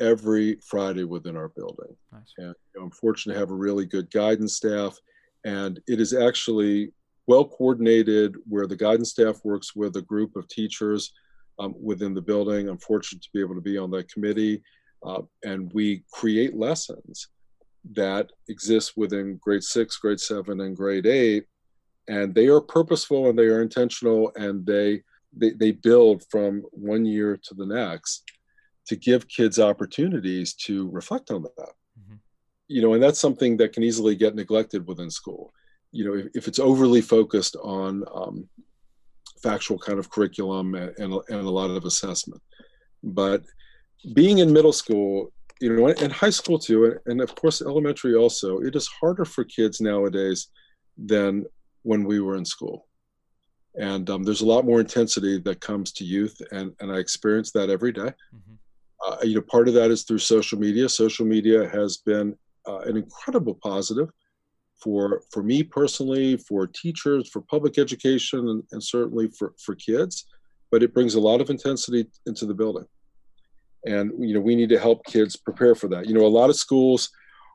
[0.00, 1.96] every Friday within our building.
[2.12, 2.32] Nice.
[2.38, 4.98] And you know, I'm fortunate to have a really good guidance staff,
[5.44, 6.92] and it is actually
[7.26, 11.12] well coordinated where the guidance staff works with a group of teachers
[11.58, 12.68] um, within the building.
[12.68, 14.62] I'm fortunate to be able to be on that committee.
[15.04, 17.28] Uh, and we create lessons
[17.92, 21.44] that exist within grade six, grade seven, and grade eight.
[22.08, 25.02] And they are purposeful and they are intentional and they,
[25.36, 28.24] they, they build from one year to the next
[28.86, 31.72] to give kids opportunities to reflect on that.
[31.98, 32.16] Mm-hmm.
[32.68, 35.52] You know, and that's something that can easily get neglected within school.
[35.92, 38.48] You know, if, if it's overly focused on um,
[39.46, 42.42] factual kind of curriculum and, and, and a lot of assessment.
[43.02, 43.40] But
[44.18, 48.50] being in middle school, you know, and high school too, and of course elementary also,
[48.68, 50.40] it is harder for kids nowadays
[51.12, 51.44] than
[51.90, 52.76] when we were in school.
[53.92, 57.50] And um, there's a lot more intensity that comes to youth, and, and I experience
[57.52, 58.10] that every day.
[58.36, 58.54] Mm-hmm.
[59.06, 60.88] Uh, you know, part of that is through social media.
[60.88, 62.36] Social media has been
[62.68, 64.08] uh, an incredible positive
[64.82, 70.26] for for me personally, for teachers, for public education, and, and certainly for, for kids.
[70.70, 72.86] But it brings a lot of intensity into the building.
[73.86, 76.06] And you know, we need to help kids prepare for that.
[76.06, 77.10] You know, a lot of schools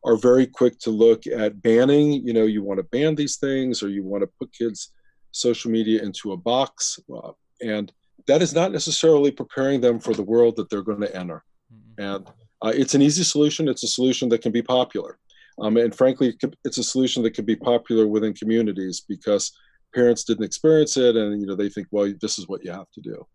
[0.06, 2.14] are very quick to look at banning.
[2.14, 4.92] You know, you want to ban these things, or you want to put kids'
[5.32, 7.92] social media into a box, uh, and
[8.28, 11.44] that is not necessarily preparing them for the world that they're going to enter.
[11.74, 12.02] Mm-hmm.
[12.02, 12.28] And
[12.62, 13.68] uh, it's an easy solution.
[13.68, 15.18] It's a solution that can be popular.
[15.62, 19.52] Um, and frankly, it's a solution that could be popular within communities because
[19.94, 22.90] parents didn't experience it, and you know they think, well, this is what you have
[22.92, 23.26] to do.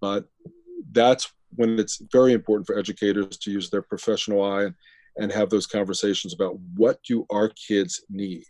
[0.00, 0.26] But
[0.90, 4.68] that's when it's very important for educators to use their professional eye
[5.16, 8.44] and, have those conversations about what do our kids need.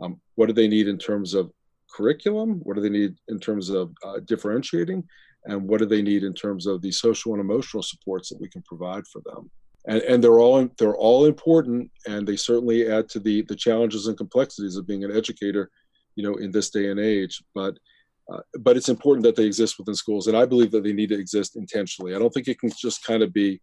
[0.00, 1.50] Um, what do they need in terms of
[1.92, 2.60] curriculum?
[2.62, 5.02] What do they need in terms of uh, differentiating?
[5.46, 8.48] And what do they need in terms of the social and emotional supports that we
[8.48, 9.50] can provide for them?
[9.86, 14.06] And, and they're all they're all important and they certainly add to the the challenges
[14.06, 15.70] and complexities of being an educator
[16.16, 17.42] you know in this day and age.
[17.54, 17.78] But
[18.32, 21.08] uh, but it's important that they exist within schools and i believe that they need
[21.08, 22.14] to exist intentionally.
[22.14, 23.60] I don't think it can just kind of be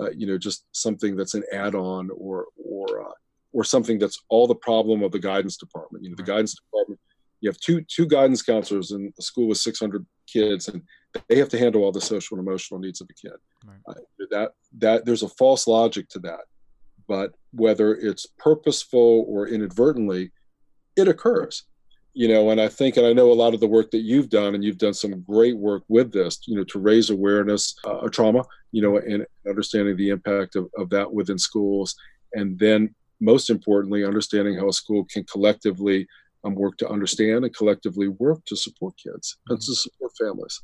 [0.00, 3.12] uh, you know just something that's an add-on or or uh,
[3.52, 6.04] or something that's all the problem of the guidance department.
[6.04, 7.00] You know the guidance department
[7.40, 10.82] you have two two guidance counselors in a school with 600 kids and
[11.28, 13.76] they have to handle all the social and emotional needs of a kid right.
[13.88, 13.94] uh,
[14.30, 16.40] that that there's a false logic to that
[17.08, 20.30] but whether it's purposeful or inadvertently
[20.96, 21.64] it occurs
[22.14, 24.30] you know and i think and i know a lot of the work that you've
[24.30, 27.98] done and you've done some great work with this you know to raise awareness uh,
[27.98, 28.42] of trauma
[28.72, 31.94] you know and understanding the impact of, of that within schools
[32.34, 36.06] and then most importantly understanding how a school can collectively
[36.44, 39.54] um, work to understand and collectively work to support kids mm-hmm.
[39.54, 40.62] and to support families.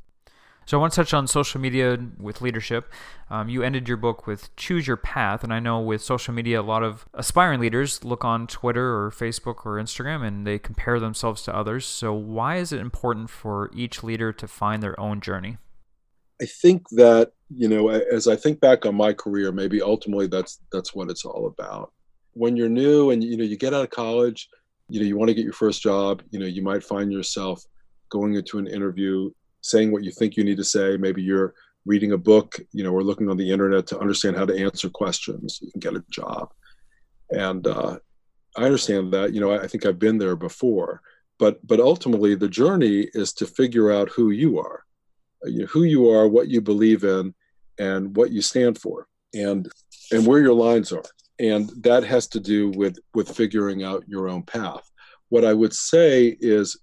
[0.65, 2.91] So I want to touch on social media with leadership.
[3.29, 6.61] Um, you ended your book with choose your path, and I know with social media,
[6.61, 10.99] a lot of aspiring leaders look on Twitter or Facebook or Instagram and they compare
[10.99, 11.85] themselves to others.
[11.85, 15.57] So why is it important for each leader to find their own journey?
[16.41, 20.59] I think that you know, as I think back on my career, maybe ultimately that's
[20.71, 21.91] that's what it's all about.
[22.33, 24.49] When you're new and you know you get out of college,
[24.89, 27.63] you know you want to get your first job, you know you might find yourself
[28.09, 29.29] going into an interview
[29.63, 30.97] saying what you think you need to say.
[30.97, 31.55] Maybe you're
[31.85, 34.89] reading a book, you know, or looking on the internet to understand how to answer
[34.89, 35.59] questions.
[35.61, 36.53] You can get a job,
[37.31, 37.97] and uh,
[38.55, 39.33] I understand that.
[39.33, 41.01] You know, I, I think I've been there before,
[41.39, 44.83] but but ultimately the journey is to figure out who you are,
[45.45, 47.33] you know, who you are, what you believe in,
[47.79, 49.71] and what you stand for and
[50.11, 51.03] and where your lines are
[51.39, 54.89] and that has to do with with figuring out your own path
[55.29, 56.77] what i would say is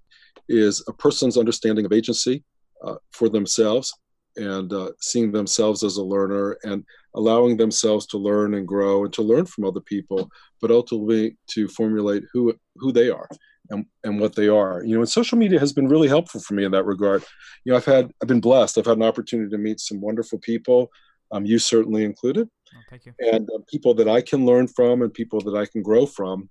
[0.48, 2.42] is a person's understanding of agency
[2.84, 3.92] uh, for themselves
[4.36, 9.12] and uh, seeing themselves as a learner and allowing themselves to learn and grow and
[9.12, 13.28] to learn from other people but ultimately to formulate who who they are
[13.70, 14.84] and, and what they are.
[14.84, 17.24] You know and social media has been really helpful for me in that regard.
[17.64, 18.78] You know i've had i've been blessed.
[18.78, 20.90] I've had an opportunity to meet some wonderful people
[21.32, 22.48] um, you certainly included.
[22.74, 23.14] Oh, thank you.
[23.18, 26.48] and uh, people that i can learn from and people that i can grow from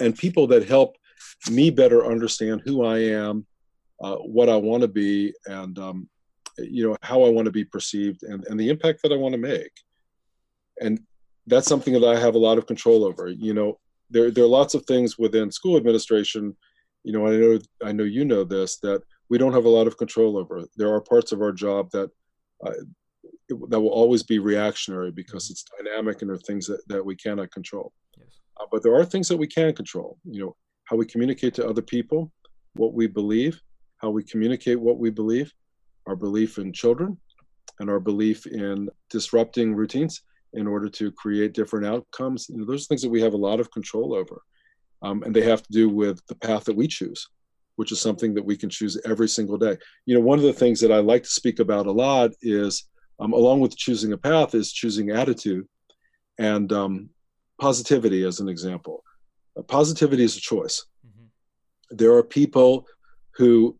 [0.00, 0.96] and people that help
[1.48, 3.46] me better understand who i am
[4.00, 6.08] uh, what i want to be and um,
[6.58, 9.32] you know how i want to be perceived and, and the impact that i want
[9.32, 9.72] to make
[10.80, 11.00] and
[11.46, 13.78] that's something that i have a lot of control over you know
[14.10, 16.56] there there are lots of things within school administration.
[17.04, 19.86] You know, I know I know you know this that we don't have a lot
[19.86, 20.64] of control over.
[20.76, 22.10] There are parts of our job that
[22.64, 22.72] uh,
[23.68, 25.52] that will always be reactionary because mm-hmm.
[25.52, 27.92] it's dynamic and there are things that, that we cannot control.
[28.18, 28.28] Yes.
[28.60, 30.18] Uh, but there are things that we can control.
[30.24, 32.32] You know, how we communicate to other people,
[32.74, 33.60] what we believe,
[34.00, 35.52] how we communicate what we believe,
[36.06, 37.18] our belief in children,
[37.78, 40.22] and our belief in disrupting routines
[40.54, 42.48] in order to create different outcomes.
[42.48, 44.42] You know, those are things that we have a lot of control over.
[45.02, 47.28] Um, and they have to do with the path that we choose,
[47.76, 49.76] which is something that we can choose every single day.
[50.04, 52.84] You know, one of the things that I like to speak about a lot is,
[53.18, 55.66] um, along with choosing a path, is choosing attitude
[56.38, 57.10] and um,
[57.60, 59.02] positivity, as an example.
[59.56, 60.84] Uh, positivity is a choice.
[61.06, 61.96] Mm-hmm.
[61.96, 62.86] There are people
[63.36, 63.78] who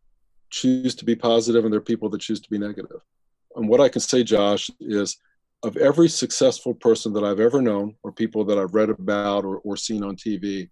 [0.50, 3.00] choose to be positive, and there are people that choose to be negative.
[3.56, 5.16] And what I can say, Josh, is
[5.62, 9.58] of every successful person that I've ever known, or people that I've read about or,
[9.58, 10.68] or seen on TV,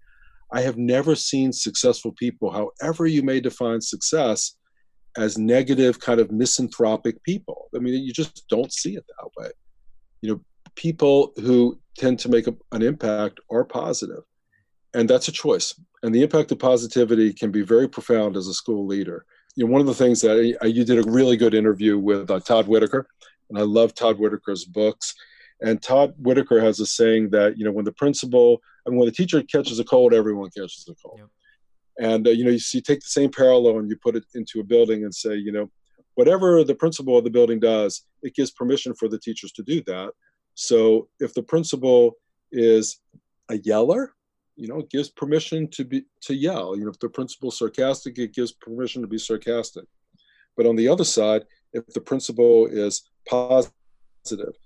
[0.53, 2.51] I have never seen successful people,
[2.81, 4.57] however you may define success,
[5.17, 7.69] as negative, kind of misanthropic people.
[7.75, 9.51] I mean, you just don't see it that way.
[10.23, 10.41] You know,
[10.75, 14.23] people who tend to make a, an impact are positive,
[14.95, 15.75] and that's a choice.
[16.03, 19.27] And the impact of positivity can be very profound as a school leader.
[19.59, 22.31] You know, one of the things that I, you did a really good interview with
[22.31, 23.09] uh, Todd Whitaker,
[23.51, 25.17] and I love Todd Whitaker's books.
[25.61, 29.09] And Todd Whitaker has a saying that you know when the principal, I mean, when
[29.09, 31.19] the teacher catches a cold, everyone catches a cold.
[31.19, 31.29] Yep.
[31.99, 34.23] And uh, you know, you, see, you take the same parallel and you put it
[34.37, 35.69] into a building and say, you know,
[36.15, 39.83] whatever the principal of the building does, it gives permission for the teachers to do
[39.89, 40.13] that.
[40.55, 42.13] So if the principal
[42.53, 43.01] is
[43.49, 44.15] a yeller,
[44.59, 46.77] you know, it gives permission to be to yell.
[46.77, 49.85] You know, if the principal's sarcastic, it gives permission to be sarcastic.
[50.57, 53.73] But on the other side, if the principal is positive,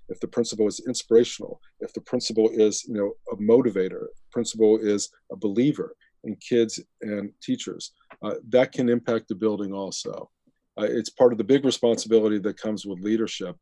[0.09, 5.09] if the principal is inspirational, if the principal is, you know, a motivator, principal is
[5.31, 7.91] a believer in kids and teachers,
[8.23, 10.31] uh, that can impact the building also.
[10.79, 13.55] Uh, it's part of the big responsibility that comes with leadership,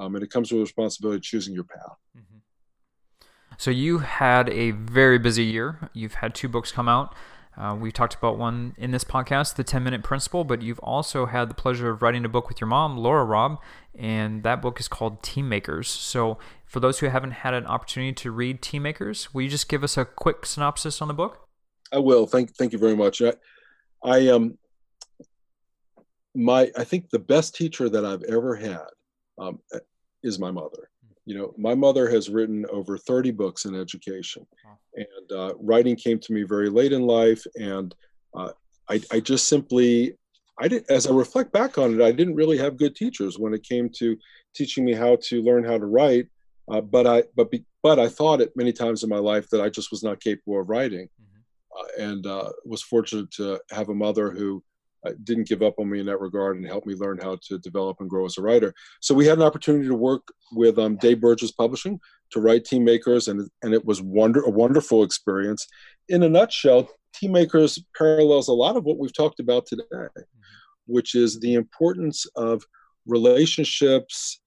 [0.00, 1.96] um, and it comes with responsibility choosing your path.
[2.18, 2.38] Mm-hmm.
[3.58, 5.90] So you had a very busy year.
[5.92, 7.14] You've had two books come out.
[7.56, 11.24] Uh, we talked about one in this podcast, The 10 Minute Principal, but you've also
[11.24, 13.58] had the pleasure of writing a book with your mom, Laura Robb,
[13.98, 15.88] and that book is called Team Makers.
[15.88, 19.70] So, for those who haven't had an opportunity to read Team Makers, will you just
[19.70, 21.48] give us a quick synopsis on the book?
[21.90, 22.26] I will.
[22.26, 23.22] Thank, thank you very much.
[23.22, 23.32] I,
[24.04, 24.58] I um,
[26.34, 28.84] my, I think the best teacher that I've ever had
[29.38, 29.60] um,
[30.22, 30.90] is my mother
[31.26, 34.46] you know my mother has written over 30 books in education.
[34.94, 37.94] And uh, writing came to me very late in life and
[38.34, 38.52] uh,
[38.88, 40.16] I, I, just simply
[40.58, 43.52] i did as i reflect back on it i didn't really have good teachers when
[43.52, 44.16] it came to
[44.54, 46.28] teaching me how to learn how to write.
[46.70, 49.60] Uh, but i but be, but i thought it many times in my life that
[49.60, 51.08] i just was not capable of writing.
[51.20, 51.78] Mm-hmm.
[51.78, 54.62] Uh, and uh, was fortunate to have a mother who
[55.24, 57.98] didn't give up on me in that regard and helped me learn how to develop
[58.00, 58.74] and grow as a writer.
[59.00, 62.00] So we had an opportunity to work with um, Dave Burgess Publishing
[62.30, 65.66] to write Team Makers, and and it was wonder a wonderful experience.
[66.08, 69.84] In a nutshell, Team Makers parallels a lot of what we've talked about today.
[70.86, 72.64] which is the importance of
[73.06, 74.40] relationships,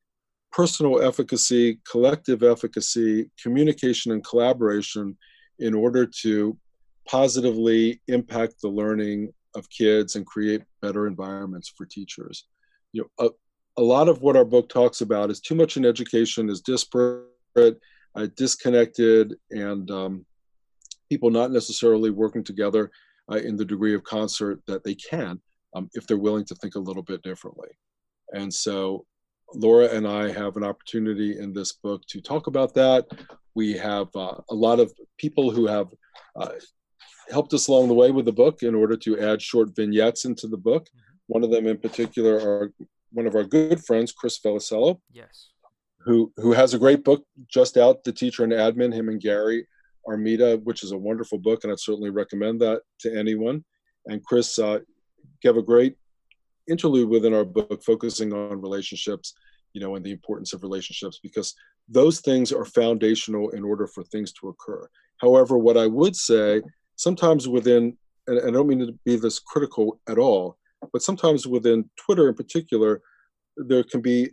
[0.52, 5.18] personal efficacy, collective efficacy, communication, and collaboration
[5.60, 6.58] in order to
[7.08, 12.46] positively impact the learning of kids and create better environments for teachers.
[12.92, 15.86] You know, a, a lot of what our book talks about is too much in
[15.86, 17.80] education is disparate,
[18.16, 20.26] uh, disconnected, and um,
[21.10, 22.92] people not necessarily working together
[23.32, 25.40] uh, in the degree of concert that they can
[25.76, 27.70] um, if they're willing to think a little bit differently.
[28.34, 29.06] And so
[29.54, 33.06] Laura and I have an opportunity in this book to talk about that.
[33.56, 35.88] We have uh, a lot of people who have
[36.36, 36.52] uh,
[37.30, 40.48] helped us along the way with the book in order to add short vignettes into
[40.48, 40.86] the book.
[40.86, 41.16] Mm-hmm.
[41.28, 42.74] One of them in particular are
[43.12, 45.00] one of our good friends, Chris Velisello.
[45.12, 45.50] Yes.
[46.06, 49.68] Who, who has a great book just out, The Teacher and Admin, him and Gary
[50.08, 53.64] Armida, which is a wonderful book, and I'd certainly recommend that to anyone.
[54.06, 54.80] And Chris uh,
[55.42, 55.98] gave a great
[56.68, 59.34] interlude within our book focusing on relationships,
[59.74, 61.54] you know, and the importance of relationships, because
[61.88, 64.88] those things are foundational in order for things to occur.
[65.18, 66.62] However, what I would say
[67.00, 67.98] sometimes within,
[68.28, 70.58] and I don't mean to be this critical at all,
[70.92, 73.02] but sometimes within Twitter in particular,
[73.56, 74.30] there can be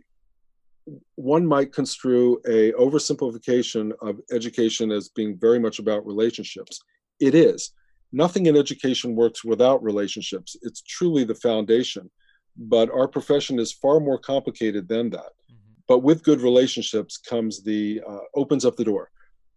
[1.15, 6.81] one might construe a oversimplification of education as being very much about relationships.
[7.21, 7.71] It is.
[8.11, 10.57] Nothing in education works without relationships.
[10.61, 12.09] It's truly the foundation.
[12.57, 15.31] But our profession is far more complicated than that.
[15.51, 15.73] Mm-hmm.
[15.87, 19.09] But with good relationships comes the uh, opens up the door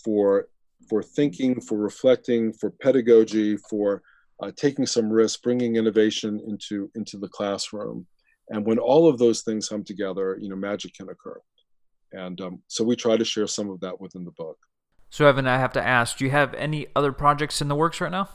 [0.04, 0.48] for
[0.88, 4.02] for thinking, for reflecting, for pedagogy, for
[4.42, 8.06] uh, taking some risks, bringing innovation into into the classroom.
[8.48, 11.40] And when all of those things come together, you know, magic can occur.
[12.12, 14.58] And um, so we try to share some of that within the book.
[15.10, 18.00] So, Evan, I have to ask: Do you have any other projects in the works
[18.00, 18.28] right now?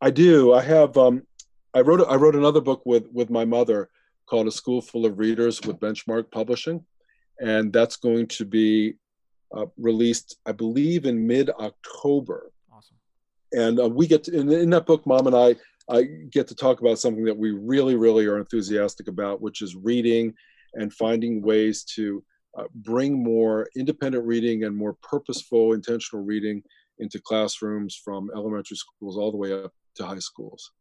[0.00, 0.52] I do.
[0.52, 0.96] I have.
[0.96, 1.22] Um,
[1.74, 2.06] I wrote.
[2.08, 3.88] I wrote another book with with my mother
[4.26, 6.84] called "A School Full of Readers" with Benchmark Publishing,
[7.40, 8.94] and that's going to be
[9.56, 12.52] uh, released, I believe, in mid October.
[12.72, 12.96] Awesome.
[13.52, 15.56] And uh, we get to, in, in, that book, Mom and I,
[15.88, 19.74] I get to talk about something that we really, really are enthusiastic about, which is
[19.76, 20.34] reading
[20.74, 22.22] and finding ways to
[22.58, 26.62] uh, bring more independent reading and more purposeful, intentional reading
[26.98, 30.72] into classrooms from elementary schools all the way up to high schools.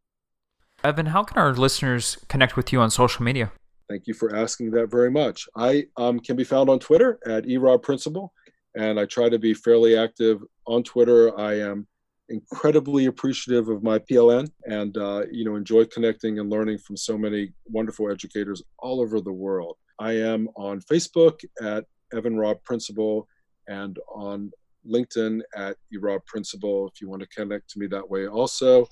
[0.84, 3.52] Evan, how can our listeners connect with you on social media?
[3.90, 5.48] Thank you for asking that very much.
[5.56, 8.34] I um, can be found on Twitter at erobb principal
[8.76, 11.38] and I try to be fairly active on Twitter.
[11.40, 11.88] I am
[12.30, 17.18] incredibly appreciative of my PLN and uh, you know enjoy connecting and learning from so
[17.18, 19.78] many wonderful educators all over the world.
[20.00, 23.28] I am on Facebook at Evan Robb Principal
[23.68, 24.52] and on
[24.88, 28.28] LinkedIn at erobb Principal if you want to connect to me that way.
[28.28, 28.88] Also,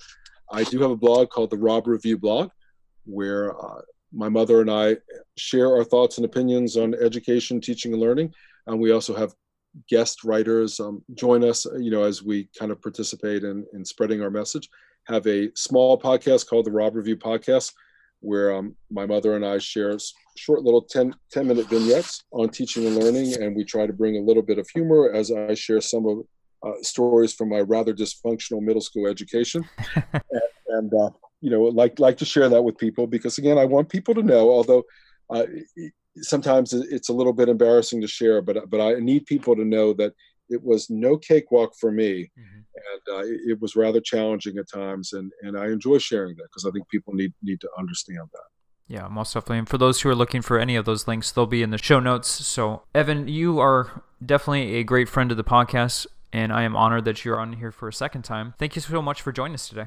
[0.50, 2.50] I do have a blog called the Robb Review blog
[3.04, 3.82] where uh,
[4.12, 4.96] my mother and I
[5.36, 8.32] share our thoughts and opinions on education, teaching, and learning.
[8.66, 9.34] And we also have
[9.88, 14.22] guest writers um, join us, you know, as we kind of participate in, in spreading
[14.22, 14.68] our message.
[15.04, 17.72] Have a small podcast called the Robb Review Podcast,
[18.20, 19.96] where um, my mother and I share
[20.36, 23.34] short little 10, 10 minute vignettes on teaching and learning.
[23.42, 26.18] And we try to bring a little bit of humor as I share some of
[26.66, 29.68] uh, stories from my rather dysfunctional middle school education.
[29.94, 30.22] and,
[30.68, 31.10] and uh,
[31.42, 34.22] you know, like, like to share that with people because again, I want people to
[34.22, 34.84] know, although
[35.28, 35.44] uh,
[36.16, 39.92] sometimes it's a little bit embarrassing to share, but but I need people to know
[39.94, 40.12] that
[40.48, 42.58] it was no cakewalk for me, mm-hmm.
[42.58, 46.66] and uh, it, was rather challenging at times, and and I enjoy sharing that because
[46.66, 48.44] I think people need need to understand that.
[48.86, 49.58] Yeah, most definitely.
[49.58, 51.78] And for those who are looking for any of those links, they'll be in the
[51.78, 52.28] show notes.
[52.28, 57.06] So, Evan, you are definitely a great friend of the podcast, and I am honored
[57.06, 58.52] that you're on here for a second time.
[58.58, 59.86] Thank you so much for joining us today.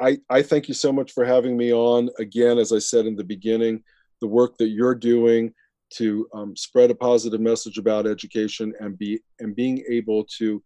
[0.00, 2.08] I, I thank you so much for having me on.
[2.18, 3.82] Again, as I said in the beginning,
[4.20, 5.52] the work that you're doing
[5.90, 10.62] to um, spread a positive message about education and be and being able to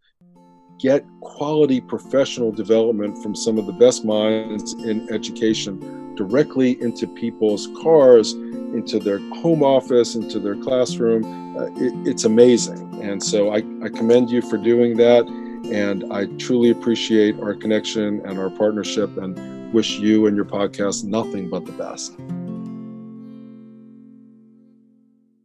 [0.79, 7.67] get quality professional development from some of the best minds in education directly into people's
[7.81, 11.23] cars into their home office into their classroom.
[11.57, 13.01] Uh, it, it's amazing.
[13.01, 15.25] And so I, I commend you for doing that.
[15.71, 21.05] And i truly appreciate our connection and our partnership and wish you and your podcast
[21.05, 22.15] nothing but the best